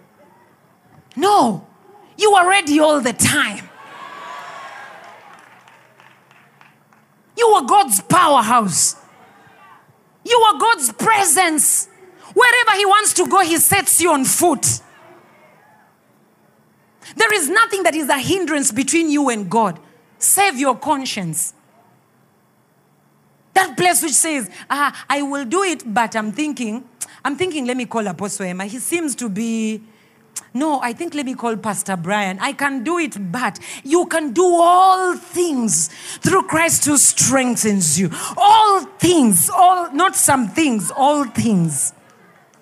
[1.16, 1.66] No.
[2.16, 3.68] You are ready all the time.
[7.37, 8.97] You are God's powerhouse.
[10.24, 11.89] You are God's presence.
[12.35, 14.80] Wherever He wants to go, He sets you on foot.
[17.16, 19.78] There is nothing that is a hindrance between you and God.
[20.18, 21.53] Save your conscience.
[23.53, 26.82] That place which says, ah, I will do it, but I'm thinking,
[27.24, 28.64] I'm thinking, let me call Apostle Emma.
[28.64, 29.82] He seems to be
[30.53, 32.39] no, I think let me call Pastor Brian.
[32.41, 35.89] I can do it, but you can do all things
[36.20, 38.11] through Christ who strengthens you.
[38.37, 41.93] All things, all not some things, all things.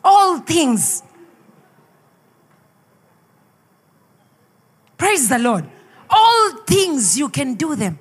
[0.03, 1.03] All things.
[4.97, 5.69] Praise the Lord.
[6.09, 7.99] All things you can do them.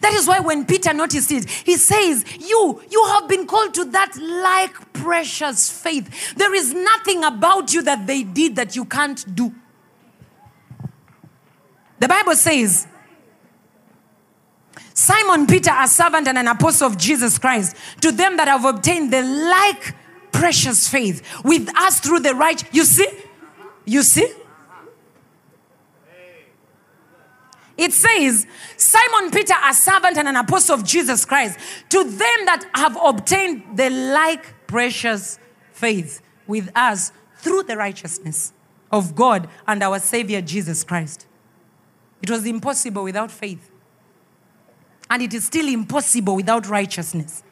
[0.00, 3.84] That is why when Peter noticed it, he says, You, you have been called to
[3.86, 6.34] that like precious faith.
[6.34, 9.54] There is nothing about you that they did that you can't do.
[11.98, 12.86] The Bible says,
[14.94, 19.12] Simon Peter, a servant and an apostle of Jesus Christ, to them that have obtained
[19.12, 19.94] the like
[20.32, 22.62] precious faith with us through the right.
[22.74, 23.08] You see?
[23.84, 24.32] You see?
[27.80, 31.58] It says, Simon Peter, a servant and an apostle of Jesus Christ,
[31.88, 35.38] to them that have obtained the like precious
[35.72, 38.52] faith with us through the righteousness
[38.92, 41.26] of God and our Savior Jesus Christ.
[42.20, 43.70] It was impossible without faith.
[45.08, 47.42] And it is still impossible without righteousness.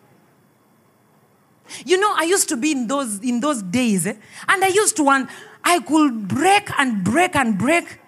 [1.87, 4.15] You know, I used to be in those in those days, eh?
[4.47, 5.31] and I used to want
[5.65, 7.99] I could break and break and break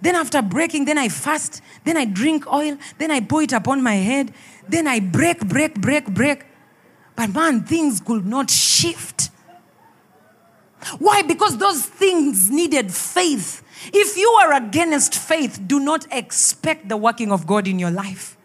[0.00, 3.82] then after breaking, then I fast, then I drink oil, then I pour it upon
[3.82, 4.32] my head,
[4.68, 6.44] then I break, break, break, break.
[7.16, 9.30] But man, things could not shift.
[10.98, 11.22] Why?
[11.22, 13.62] Because those things needed faith.
[13.92, 18.36] If you are against faith, do not expect the working of God in your life.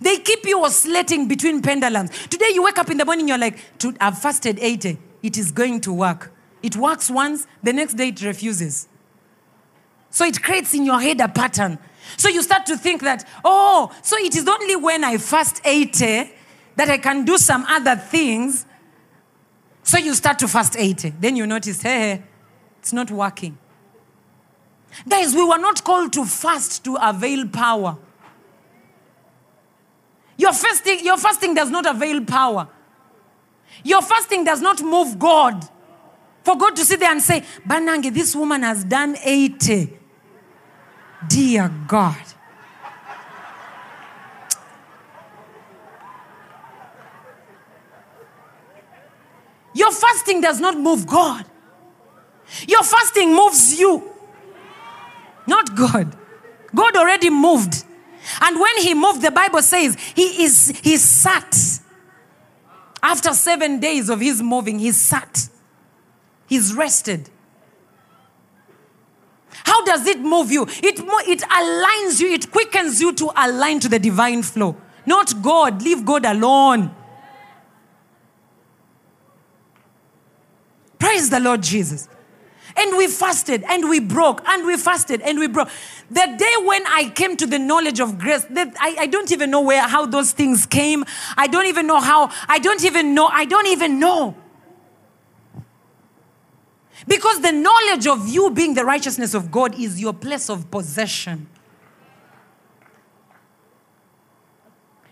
[0.00, 2.10] They keep you oscillating between pendulums.
[2.28, 3.58] Today you wake up in the morning, you're like,
[4.00, 4.88] I've fasted 80.
[4.88, 4.96] Eh?
[5.22, 6.32] It is going to work.
[6.62, 8.88] It works once, the next day it refuses.
[10.14, 11.76] So it creates in your head a pattern.
[12.16, 16.04] So you start to think that, oh, so it is only when I fast 80
[16.04, 16.28] eh,
[16.76, 18.64] that I can do some other things.
[19.82, 21.08] So you start to fast 80.
[21.08, 22.22] Eh, then you notice, hey,
[22.78, 23.58] it's not working.
[25.08, 27.98] Guys, we were not called to fast to avail power.
[30.36, 32.68] Your fasting, your fasting does not avail power.
[33.82, 35.68] Your fasting does not move God.
[36.44, 39.72] For God to sit there and say, Banange, this woman has done 80.
[39.72, 39.86] Eh,
[41.28, 42.16] Dear God.
[49.74, 51.44] Your fasting does not move God.
[52.68, 54.10] Your fasting moves you,
[55.46, 56.16] not God.
[56.74, 57.84] God already moved.
[58.40, 61.54] And when he moved, the Bible says he is he sat.
[63.02, 65.48] After seven days of his moving, he sat.
[66.46, 67.28] He's rested.
[69.74, 70.62] How does it move you?
[70.62, 74.76] It, it aligns you, it quickens you to align to the divine flow.
[75.04, 75.82] Not God.
[75.82, 76.94] Leave God alone.
[81.00, 82.08] Praise the Lord Jesus.
[82.76, 85.68] And we fasted and we broke and we fasted and we broke.
[86.08, 89.50] The day when I came to the knowledge of grace, that I, I don't even
[89.50, 91.04] know where how those things came.
[91.36, 92.30] I don't even know how.
[92.46, 93.26] I don't even know.
[93.26, 94.36] I don't even know.
[97.06, 101.48] Because the knowledge of you being the righteousness of God is your place of possession.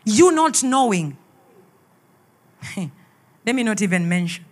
[0.05, 1.17] You not knowing.
[2.77, 4.45] Let me not even mention.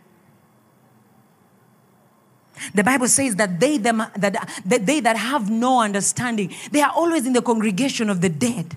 [2.75, 6.93] The Bible says that they, them, that, that they that have no understanding, they are
[6.95, 8.77] always in the congregation of the dead.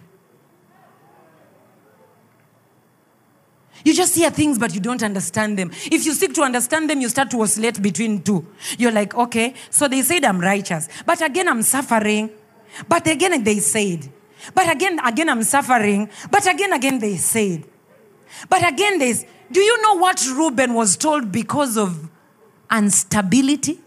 [3.83, 5.71] You just hear things, but you don't understand them.
[5.91, 8.47] If you seek to understand them, you start to oscillate between two.
[8.77, 12.29] You're like, okay, so they said I'm righteous, but again I'm suffering.
[12.87, 14.11] But again they said,
[14.53, 16.09] but again, again I'm suffering.
[16.31, 17.65] But again, again they said,
[18.49, 19.13] but again they.
[19.51, 22.09] Do you know what Reuben was told because of
[22.71, 23.79] instability?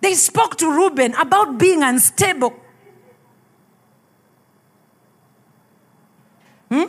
[0.00, 2.61] They spoke to Reuben about being unstable.
[6.72, 6.84] Hmm?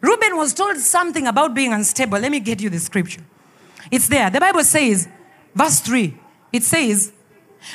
[0.00, 2.18] Reuben was told something about being unstable.
[2.18, 3.20] Let me get you the scripture.
[3.90, 4.30] It's there.
[4.30, 5.06] The Bible says,
[5.54, 6.16] verse 3,
[6.50, 7.12] it says,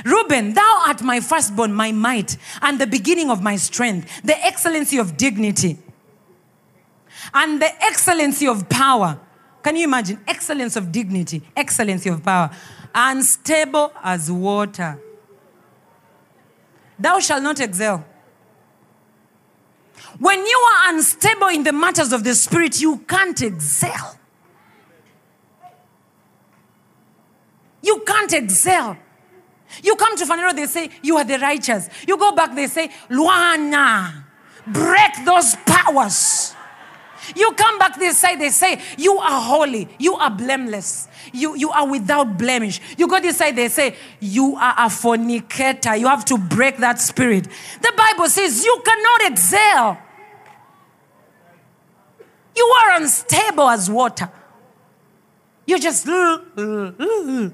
[0.04, 4.98] Reuben, thou art my firstborn, my might, and the beginning of my strength, the excellency
[4.98, 5.78] of dignity
[7.32, 9.20] and the excellency of power.
[9.62, 10.20] Can you imagine?
[10.28, 12.50] Excellence of dignity, excellency of power.
[12.96, 15.00] Unstable as water.
[16.98, 18.06] Thou shalt not excel.
[20.20, 24.20] When you are unstable in the matters of the spirit, you can't excel.
[27.82, 28.98] You can't excel.
[29.82, 31.90] You come to Phaneroo, they say, You are the righteous.
[32.06, 34.26] You go back, they say, Luana,
[34.68, 36.54] break those powers.
[37.36, 41.70] You come back this side, they say, You are holy, you are blameless, you, you
[41.70, 42.82] are without blemish.
[42.98, 45.96] You go this side, they say, You are a fornicator.
[45.96, 47.48] You have to break that spirit.
[47.82, 50.09] The Bible says, You cannot excel.
[52.60, 54.30] You are unstable as water.
[55.66, 56.06] You just.
[56.06, 57.50] Uh, uh, uh.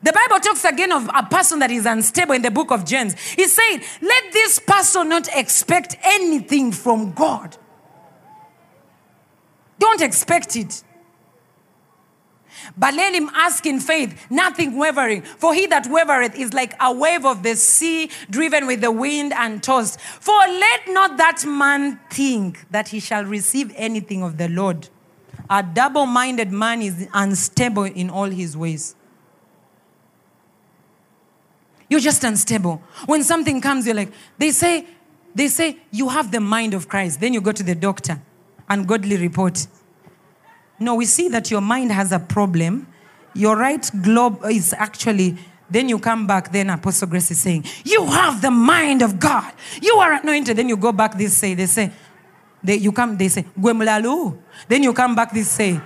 [0.00, 3.18] The Bible talks again of a person that is unstable in the book of James.
[3.30, 7.56] He said, Let this person not expect anything from God.
[9.80, 10.84] Don't expect it.
[12.76, 15.22] But let him ask in faith, nothing wavering.
[15.22, 19.32] For he that wavereth is like a wave of the sea, driven with the wind
[19.32, 20.00] and tossed.
[20.00, 24.88] For let not that man think that he shall receive anything of the Lord.
[25.48, 28.94] A double minded man is unstable in all his ways.
[31.88, 32.82] You're just unstable.
[33.06, 34.86] When something comes, you're like, they say,
[35.34, 37.20] they say you have the mind of Christ.
[37.20, 38.20] Then you go to the doctor
[38.68, 39.66] and godly report.
[40.78, 42.86] No, we see that your mind has a problem.
[43.34, 45.36] Your right globe is actually,
[45.70, 49.52] then you come back, then Apostle Grace is saying, You have the mind of God.
[49.80, 50.56] You are anointed.
[50.56, 51.92] Then you go back, this say, they say,
[52.62, 53.44] they, you come, they say.
[53.56, 55.80] Then you come back, this say,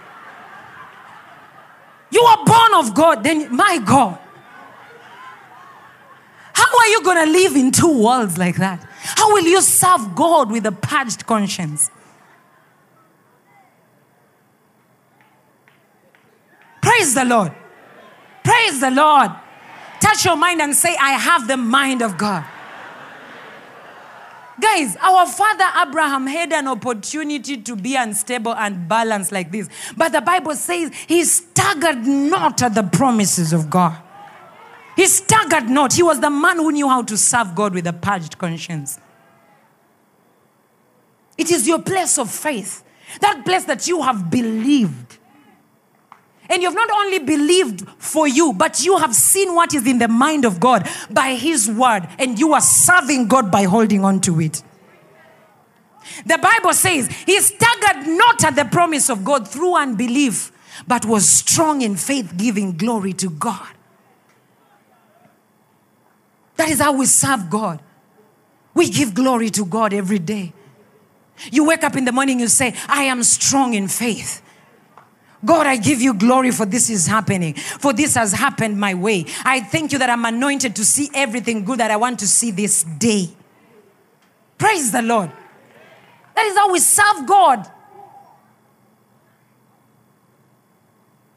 [2.10, 3.22] You are born of God.
[3.22, 4.18] Then, my God.
[6.52, 8.86] How are you going to live in two worlds like that?
[9.02, 11.90] How will you serve God with a purged conscience?
[17.10, 17.52] Praise the Lord.
[18.44, 19.30] Praise the Lord.
[20.00, 22.44] Touch your mind and say, I have the mind of God.
[24.60, 29.68] Guys, our father Abraham had an opportunity to be unstable and balanced like this.
[29.96, 34.00] But the Bible says he staggered not at the promises of God.
[34.94, 35.94] He staggered not.
[35.94, 39.00] He was the man who knew how to serve God with a purged conscience.
[41.36, 42.84] It is your place of faith,
[43.20, 45.16] that place that you have believed
[46.50, 50.08] and you've not only believed for you, but you have seen what is in the
[50.08, 54.40] mind of God by His word, and you are serving God by holding on to
[54.40, 54.62] it.
[56.26, 60.52] The Bible says he staggered not at the promise of God through unbelief,
[60.86, 63.68] but was strong in faith, giving glory to God.
[66.56, 67.80] That is how we serve God.
[68.74, 70.52] We give glory to God every day.
[71.50, 74.42] You wake up in the morning, you say, I am strong in faith.
[75.44, 79.24] God, I give you glory for this is happening, for this has happened my way.
[79.44, 82.50] I thank you that I'm anointed to see everything good that I want to see
[82.50, 83.30] this day.
[84.58, 85.32] Praise the Lord.
[86.34, 87.66] That is how we serve God.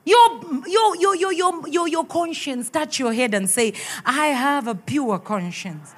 [0.06, 3.74] Your, your, your, your, your, your, your conscience, touch your head and say,
[4.06, 5.94] I have a pure conscience.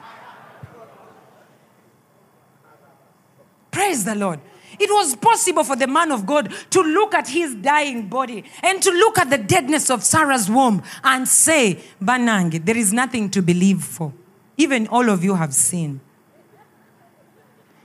[3.72, 4.40] Praise the Lord.
[4.80, 8.82] It was possible for the man of God to look at his dying body and
[8.82, 13.42] to look at the deadness of Sarah's womb and say, Banangi, there is nothing to
[13.42, 14.14] believe for.
[14.58, 16.02] Even all of you have seen.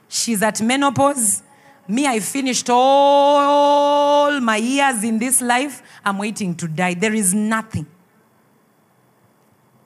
[0.08, 1.42] She's at menopause.
[1.86, 5.82] Me, I finished all my years in this life.
[6.04, 6.94] I'm waiting to die.
[6.94, 7.86] There is nothing.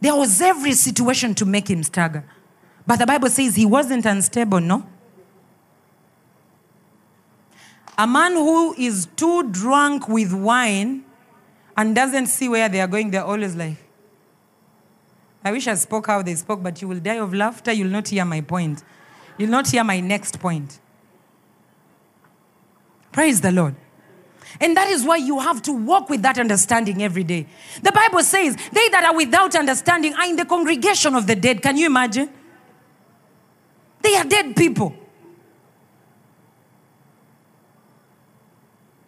[0.01, 2.25] There was every situation to make him stagger.
[2.87, 4.87] But the Bible says he wasn't unstable, no?
[7.97, 11.05] A man who is too drunk with wine
[11.77, 13.77] and doesn't see where they are going, they're always like,
[15.45, 17.71] I wish I spoke how they spoke, but you will die of laughter.
[17.73, 18.83] You'll not hear my point.
[19.37, 20.81] You'll not hear my next point.
[23.13, 23.77] Praise the Lord.
[24.61, 27.47] And that is why you have to walk with that understanding every day.
[27.83, 31.61] The Bible says, They that are without understanding are in the congregation of the dead.
[31.61, 32.31] Can you imagine?
[34.01, 34.95] They are dead people.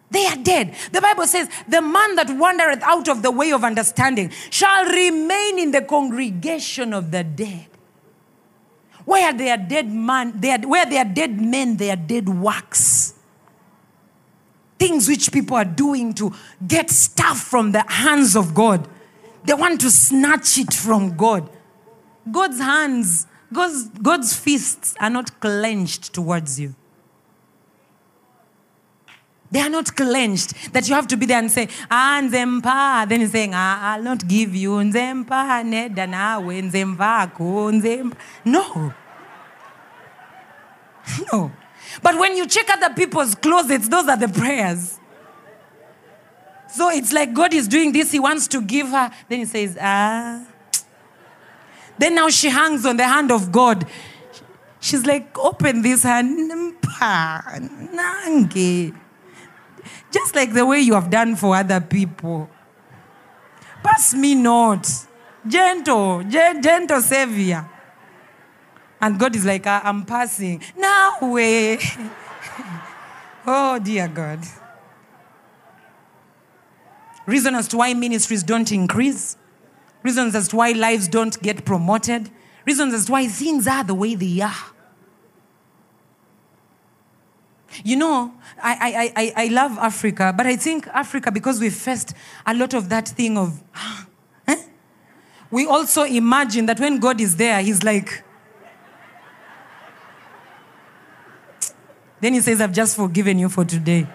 [0.09, 0.73] They are dead.
[0.91, 5.59] The Bible says, The man that wandereth out of the way of understanding shall remain
[5.59, 7.67] in the congregation of the dead.
[9.03, 12.29] Where they are dead man, they are, where they are dead men, they are dead
[12.29, 13.13] works.
[14.79, 16.33] Things which people are doing to
[16.65, 18.87] get stuff from the hands of God.
[19.43, 21.49] They want to snatch it from God.
[22.29, 26.75] God's hands, God's, God's fists are not clenched towards you.
[29.49, 33.07] They are not clenched that you have to be there and say, ah, nzempa.
[33.07, 38.15] Then he's saying, ah, I'll not give you nzempa neda nawe nzemvako nzempa.
[38.45, 38.93] No.
[41.31, 41.51] No.
[42.03, 44.99] But when you check other people's closets, those are the prayers.
[46.67, 49.09] So it's like God is doing this, He wants to give her.
[49.29, 50.45] Then He says, ah.
[51.97, 53.87] Then now she hangs on the hand of God.
[54.79, 56.51] She's like, open this hand.
[56.99, 58.93] Nange.
[60.11, 62.49] Just like the way you have done for other people.
[63.83, 64.89] Pass me not.
[65.47, 67.69] Gentle, gentle Savior.
[68.99, 70.61] And God is like, ah, I'm passing.
[70.75, 71.79] Now, way.
[73.47, 74.39] oh, dear God.
[77.25, 79.37] Reason as to why ministries don't increase.
[80.01, 82.31] Reasons as to why lives don't get promoted.
[82.65, 84.55] Reasons as to why things are the way they are.
[87.83, 92.13] You know, I, I, I, I love Africa, but I think Africa, because we faced
[92.45, 93.61] a lot of that thing of,
[94.47, 94.61] eh?
[95.51, 98.23] we also imagine that when God is there, He's like,
[102.19, 103.99] then He says, I've just forgiven you for today.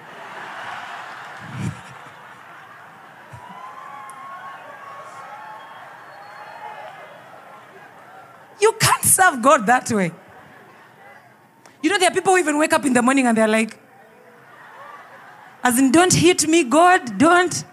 [8.60, 10.12] you can't serve God that way.
[11.82, 13.78] You know, there are people who even wake up in the morning and they're like,
[15.64, 17.64] as in, don't hit me, God, don't.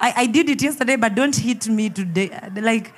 [0.00, 2.30] I, I did it yesterday, but don't hit me today.
[2.54, 2.92] Like,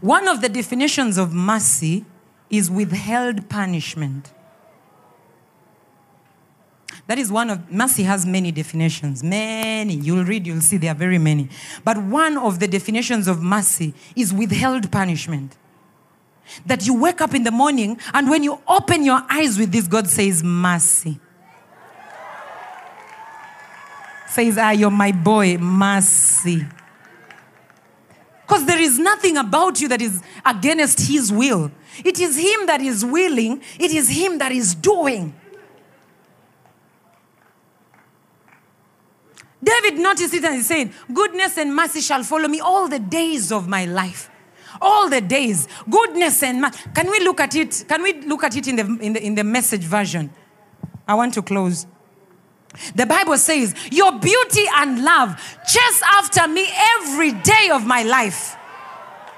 [0.00, 2.04] one of the definitions of mercy
[2.50, 4.32] is withheld punishment.
[7.06, 9.22] That is one of, mercy has many definitions.
[9.22, 9.94] Many.
[9.94, 11.48] You'll read, you'll see there are very many.
[11.84, 15.56] But one of the definitions of mercy is withheld punishment.
[16.66, 19.86] That you wake up in the morning and when you open your eyes with this,
[19.86, 21.18] God says, Mercy.
[24.28, 26.66] Says, Ah, you're my boy, mercy.
[28.42, 31.70] Because there is nothing about you that is against His will.
[32.04, 35.34] It is Him that is willing, it is Him that is doing.
[39.62, 43.52] David noticed it and he said, Goodness and mercy shall follow me all the days
[43.52, 44.28] of my life
[44.80, 45.68] all the days.
[45.88, 46.72] Goodness and.
[46.94, 47.84] Can we look at it?
[47.88, 50.30] Can we look at it in the, in the, in the message version?
[51.06, 51.86] I want to close.
[52.94, 56.68] The Bible says, Your beauty and love chase after me
[56.98, 58.56] every day of my life.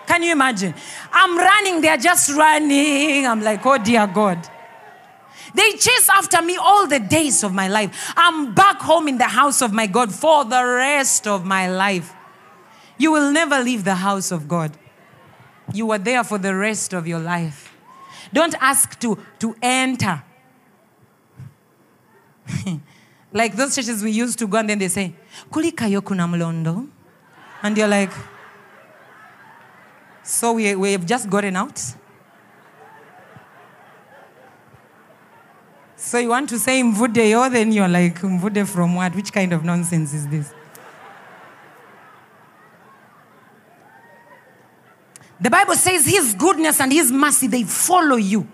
[0.06, 0.74] Can you imagine?
[1.12, 3.26] I'm running, they're just running.
[3.26, 4.48] I'm like, oh dear God.
[5.54, 8.12] They chase after me all the days of my life.
[8.16, 12.12] I'm back home in the house of my God for the rest of my life.
[12.98, 14.76] You will never leave the house of God.
[15.72, 17.72] You are there for the rest of your life.
[18.32, 20.22] Don't ask to, to enter.
[23.32, 25.14] like those churches we used to go and then they say,
[25.50, 26.88] Kulikayo kuna mlondo.
[27.62, 28.12] And you're like,
[30.22, 31.80] so we, we've just gotten out?
[35.96, 39.14] So you want to say mvudeyo, then you're like, mvude from what?
[39.14, 40.52] Which kind of nonsense is this?
[45.44, 48.48] The Bible says his goodness and his mercy, they follow you.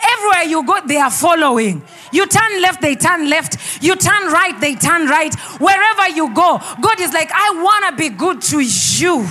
[0.00, 1.82] Everywhere you go, they are following.
[2.10, 3.82] You turn left, they turn left.
[3.82, 5.34] You turn right, they turn right.
[5.60, 9.26] Wherever you go, God is like, I want to be good to you.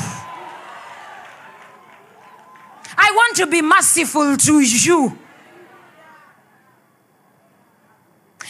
[2.95, 5.17] I want to be merciful to you.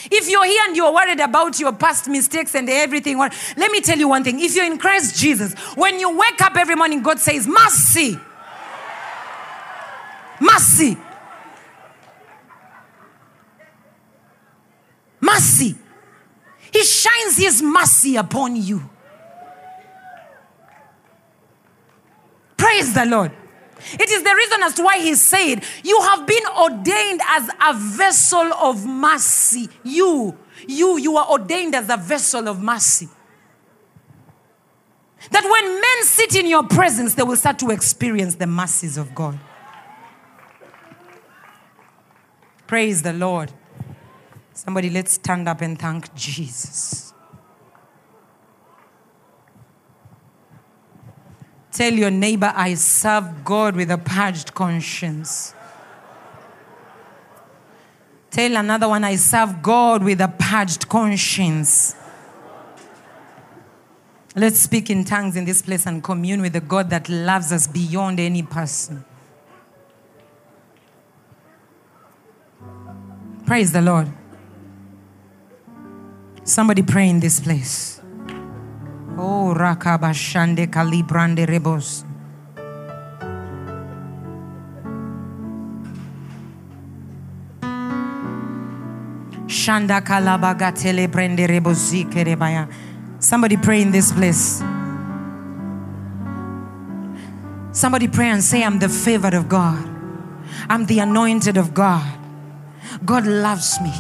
[0.10, 3.98] If you're here and you're worried about your past mistakes and everything, let me tell
[3.98, 4.40] you one thing.
[4.40, 8.20] If you're in Christ Jesus, when you wake up every morning, God says, Mercy.
[10.40, 10.98] Mercy.
[15.20, 15.76] Mercy.
[16.74, 18.90] He shines His mercy upon you.
[22.58, 23.32] Praise the Lord.
[23.94, 27.74] It is the reason as to why he said, You have been ordained as a
[27.74, 29.70] vessel of mercy.
[29.84, 33.10] You, you, you are ordained as a vessel of mercy.
[35.30, 39.14] That when men sit in your presence, they will start to experience the mercies of
[39.14, 39.40] God.
[42.66, 43.52] Praise the Lord.
[44.54, 47.11] Somebody, let's stand up and thank Jesus.
[51.72, 55.54] Tell your neighbor, I serve God with a purged conscience.
[58.30, 61.96] Tell another one, I serve God with a purged conscience.
[64.36, 67.68] Let's speak in tongues in this place and commune with the God that loves us
[67.68, 69.04] beyond any person.
[73.46, 74.08] Praise the Lord.
[76.44, 78.01] Somebody pray in this place.
[79.18, 82.06] Oh, rakabashande kalibrande rebos.
[89.48, 92.72] Shanda kalabagatele brende rebozi kerebaya.
[93.20, 94.64] Somebody pray in this place.
[97.74, 99.88] Somebody pray and say, I'm the favored of God.
[100.70, 102.06] I'm the anointed of God.
[103.06, 103.92] God loves me.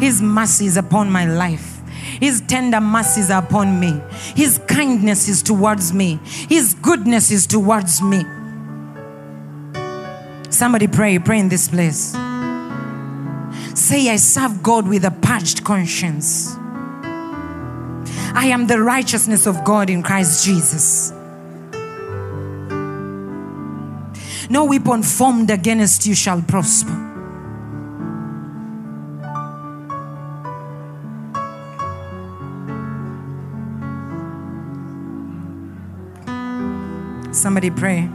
[0.00, 1.77] His mercy is upon my life.
[2.20, 4.00] His tender mercies are upon me.
[4.34, 6.18] His kindness is towards me.
[6.24, 8.22] His goodness is towards me.
[10.50, 12.12] Somebody pray, pray in this place.
[13.74, 16.56] Say, I serve God with a purged conscience.
[18.34, 21.12] I am the righteousness of God in Christ Jesus.
[24.50, 27.08] No weapon formed against you shall prosper.
[37.38, 38.10] Somebody pray.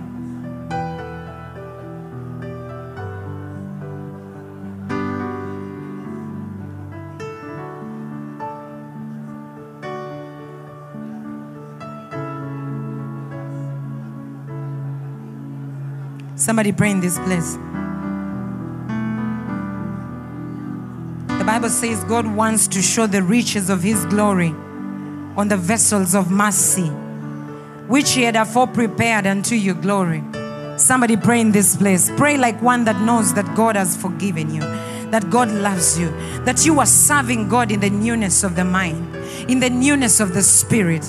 [16.36, 17.54] Somebody pray in this place.
[21.38, 24.50] The Bible says God wants to show the riches of His glory
[25.38, 26.92] on the vessels of mercy
[27.88, 30.24] which he had afore prepared unto your glory.
[30.78, 32.10] Somebody pray in this place.
[32.18, 34.62] Pray like one that knows that God has forgiven you,
[35.12, 36.10] that God loves you,
[36.46, 39.16] that you are serving God in the newness of the mind,
[39.50, 41.04] in the newness of the spirit.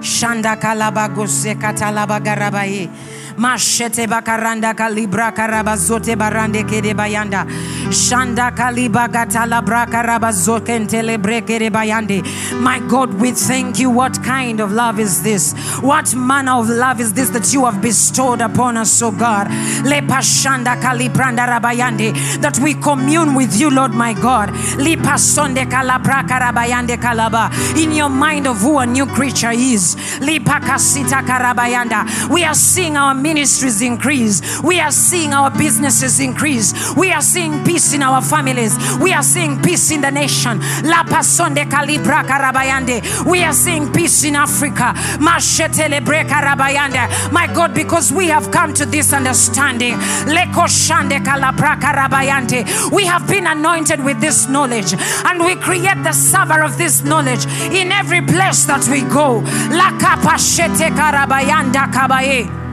[0.00, 2.90] Shanda kalabagose katalabagarabaye.
[3.36, 7.44] Mashete bakaranda kalibra karabazote barande kede bayanda.
[7.90, 12.22] Shanda kaliba gatala karabazokentele brekede bayande.
[12.60, 13.90] My God, we thank you.
[13.90, 15.52] What kind of love is this?
[15.82, 19.48] What manner of love is this that you have bestowed upon us, O God?
[19.84, 22.40] Lepa shanda kalibranda rabayande.
[22.40, 24.50] That we commune with you, Lord my God.
[24.78, 27.50] Lipa sonde kalabra karabayande kalaba.
[27.76, 29.94] In your mind of who a new creature is.
[30.20, 32.30] Lipa kasita karabayanda.
[32.30, 34.36] We are seeing our ministries increase.
[34.62, 36.68] We are seeing our businesses increase.
[36.94, 38.72] We are seeing peace in our families.
[38.98, 40.60] We are seeing peace in the nation.
[40.84, 43.26] La pasonde kalibra karabayande.
[43.26, 44.94] We are seeing peace in Africa.
[45.18, 47.32] Mashetele breka rabayande.
[47.32, 49.94] My God, because we have come to this understanding.
[50.34, 52.92] Leko shande kalabra karabayande.
[52.92, 54.94] We have been anointed with this knowledge
[55.26, 59.40] and we create the savor of this knowledge in every place that we go.
[59.80, 62.65] La kapashete karabayanda kabaye.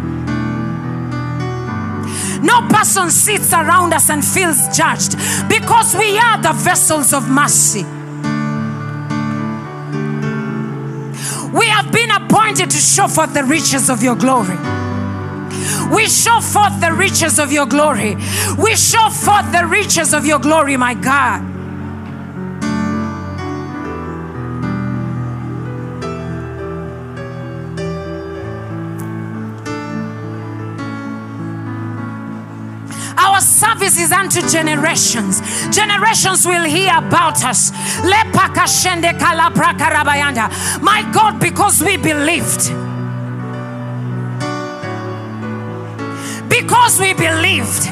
[2.44, 5.18] No person sits around us and feels judged
[5.48, 7.84] because we are the vessels of mercy.
[11.58, 14.58] We have been appointed to show forth the riches of your glory.
[15.96, 18.16] We show forth the riches of your glory.
[18.58, 21.53] We show forth the riches of your glory, my God.
[33.84, 35.42] Service is unto generations.
[35.76, 37.72] Generations will hear about us.
[40.82, 42.70] My God, because we believed.
[46.50, 47.90] Because we believed.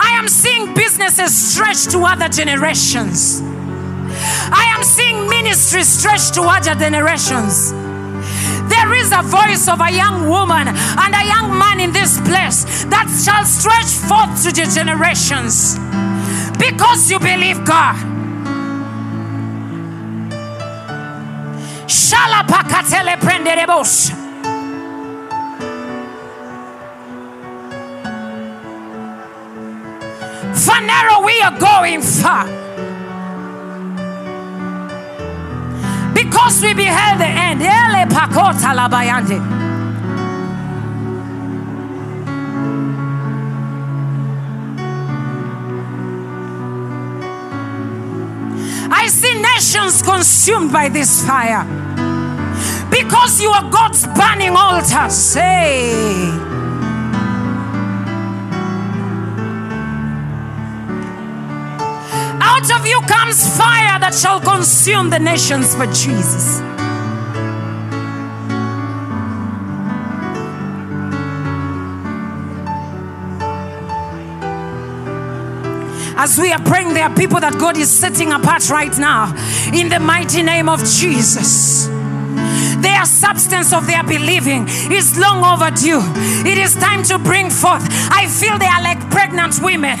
[0.00, 3.40] I am seeing businesses stretch to other generations.
[3.40, 7.72] I am seeing ministries stretch to other generations.
[8.78, 12.84] There is a voice of a young woman and a young man in this place
[12.94, 15.78] that shall stretch forth to the generations
[16.58, 18.18] because you believe God.
[23.20, 24.10] Prenderebos.
[30.54, 32.67] Phaneroo, we are going far.
[36.24, 37.62] Because we beheld the end.
[48.90, 51.64] I see nations consumed by this fire.
[52.90, 55.34] Because you are God's burning altars.
[55.34, 56.67] Hey.
[62.58, 66.58] Out of you comes fire that shall consume the nations for Jesus.
[76.16, 79.32] As we are praying, there are people that God is setting apart right now
[79.72, 81.88] in the mighty name of Jesus.
[82.80, 86.00] Their substance of their believing is long overdue.
[86.48, 87.84] It is time to bring forth.
[88.10, 89.98] I feel they are like pregnant women.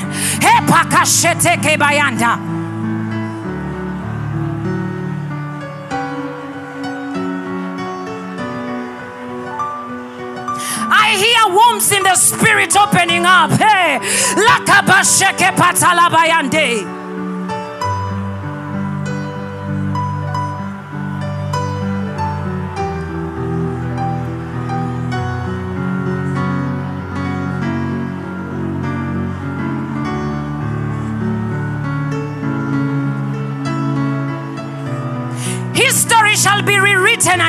[10.90, 13.50] I hear wombs in the spirit opening up.
[13.50, 13.98] Hey,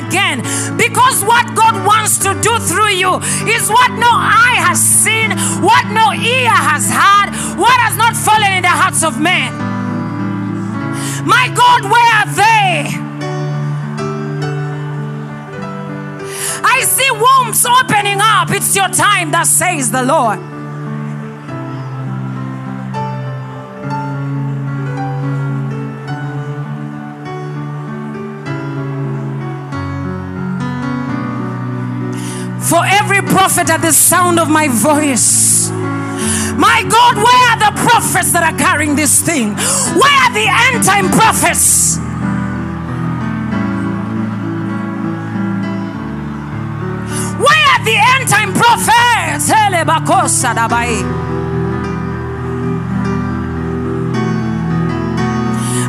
[0.06, 0.42] again
[0.78, 3.16] because what God wants to do through you
[3.48, 5.32] is what no eye has seen,
[5.62, 7.30] what no ear has heard,
[7.60, 9.52] what has not fallen in the hearts of men.
[11.26, 13.10] My God, where are they?
[16.64, 18.52] I see wombs opening up.
[18.52, 20.49] It's your time, that says the Lord.
[33.30, 35.70] Prophet at the sound of my voice.
[36.60, 39.56] My God, where are the prophets that are carrying this thing?
[39.96, 41.98] Where are the end time prophets?
[47.40, 49.50] Where are the end time prophets?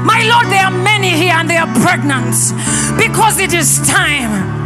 [0.04, 2.36] My Lord, there are many here and they are pregnant
[2.96, 4.59] because it is time.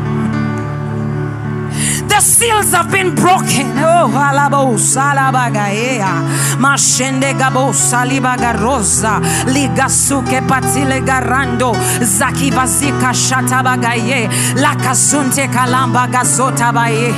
[2.15, 3.77] The seals have been broken.
[3.77, 6.13] Oh, alabos, alabagaea.
[6.61, 9.21] Mashende gabos, alibagarosa.
[9.47, 11.75] Ligasuke patile garando.
[12.05, 14.29] Zaki vazika shatabagaye.
[14.55, 17.11] Lakasunte kalamba gazota baye.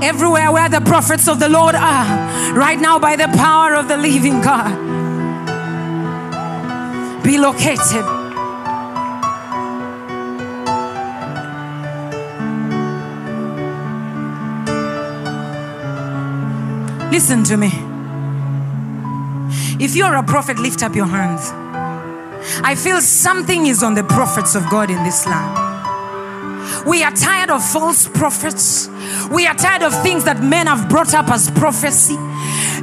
[0.00, 3.96] Everywhere where the prophets of the Lord are, right now by the power of the
[3.96, 4.83] living God.
[7.34, 8.04] Be located.
[17.10, 17.72] Listen to me.
[19.84, 21.50] If you're a prophet, lift up your hands.
[22.62, 25.63] I feel something is on the prophets of God in this land.
[26.86, 28.88] We are tired of false prophets.
[29.30, 32.16] We are tired of things that men have brought up as prophecy.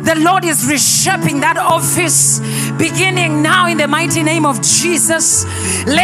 [0.01, 2.39] The Lord is reshaping that office
[2.77, 5.45] beginning now in the mighty name of Jesus.
[5.85, 6.01] Whether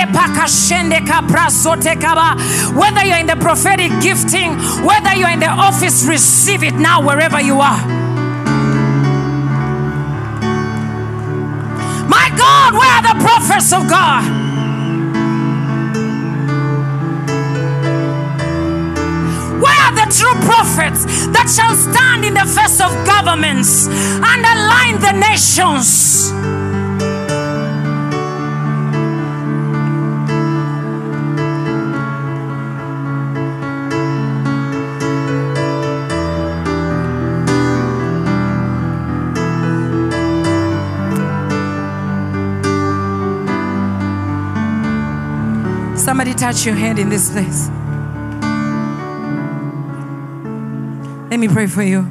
[3.05, 7.59] you're in the prophetic gifting, whether you're in the office, receive it now wherever you
[7.59, 7.87] are.
[12.07, 14.36] My God, where are the prophets of God?
[20.09, 26.17] True prophets that shall stand in the face of governments and align the nations?
[45.99, 47.76] Somebody touch your hand in this place.
[51.37, 52.01] Let me pray for you.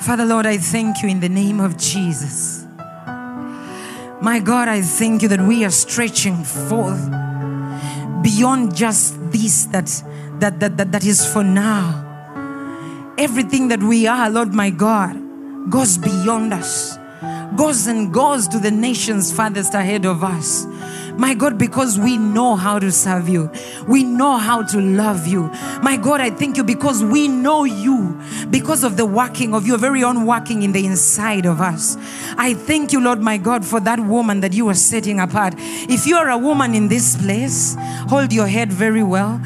[0.00, 2.66] Father, Lord, I thank you in the name of Jesus.
[4.20, 7.08] My God, I thank you that we are stretching forth
[8.20, 9.86] beyond just this that,
[10.40, 13.14] that, that, that, that is for now.
[13.16, 16.98] Everything that we are, Lord my God, goes beyond us,
[17.56, 20.66] goes and goes to the nations farthest ahead of us.
[21.18, 23.50] My God, because we know how to serve you,
[23.88, 25.50] we know how to love you.
[25.82, 29.78] My God, I thank you because we know you, because of the working of your
[29.78, 31.96] very own working in the inside of us.
[32.36, 35.54] I thank you, Lord, my God, for that woman that you are setting apart.
[35.58, 37.76] If you are a woman in this place,
[38.08, 39.40] hold your head very well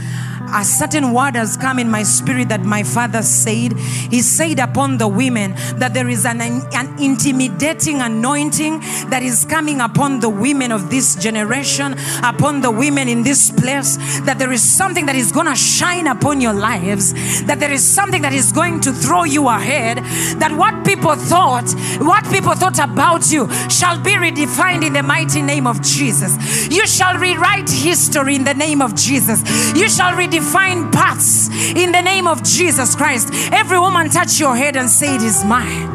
[0.55, 3.73] a certain word has come in my spirit that my father said.
[3.79, 9.81] He said upon the women that there is an, an intimidating anointing that is coming
[9.81, 14.63] upon the women of this generation, upon the women in this place, that there is
[14.63, 18.53] something that is going to shine upon your lives, that there is something that is
[18.53, 19.99] going to throw you ahead,
[20.39, 21.69] that what people thought,
[22.01, 26.69] what people thought about you shall be redefined in the mighty name of Jesus.
[26.69, 29.41] You shall rewrite history in the name of Jesus.
[29.75, 30.42] You shall redefine
[30.91, 33.31] paths in the name of Jesus Christ.
[33.53, 35.89] Every woman, touch your head and say, It is mine.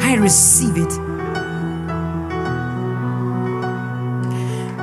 [0.00, 0.92] I receive it.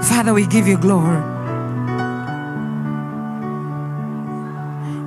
[0.03, 1.17] Father, we give you glory.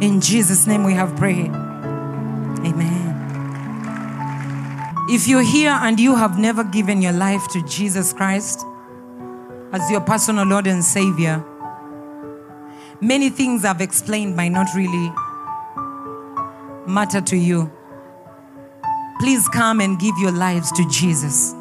[0.05, 1.53] In Jesus' name we have prayed.
[2.65, 3.03] Amen.
[5.09, 8.65] If you're here and you have never given your life to Jesus Christ
[9.73, 11.45] as your personal Lord and Savior,
[13.03, 15.13] many things I've explained might not really
[16.87, 17.71] matter to you.
[19.19, 21.53] Please come and give your lives to Jesus.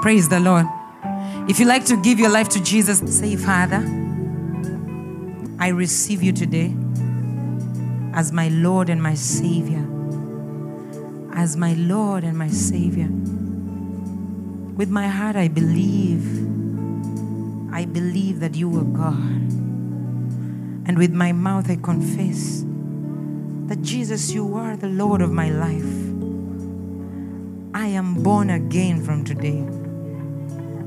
[0.00, 0.66] Praise the Lord.
[1.48, 3.84] If you like to give your life to Jesus, say, Father,
[5.58, 6.74] I receive you today
[8.14, 9.86] as my Lord and my Savior.
[11.34, 13.08] As my Lord and my Savior.
[14.76, 16.57] With my heart, I believe.
[17.72, 19.52] I believe that you are God.
[20.88, 22.64] And with my mouth, I confess
[23.66, 25.84] that Jesus, you are the Lord of my life.
[27.74, 29.62] I am born again from today.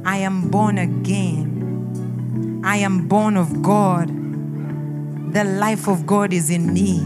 [0.03, 2.61] I am born again.
[2.63, 4.09] I am born of God.
[5.33, 6.99] The life of God is in me.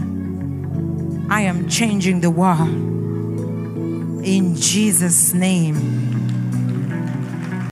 [1.28, 2.68] I am changing the world.
[4.24, 6.15] In Jesus' name.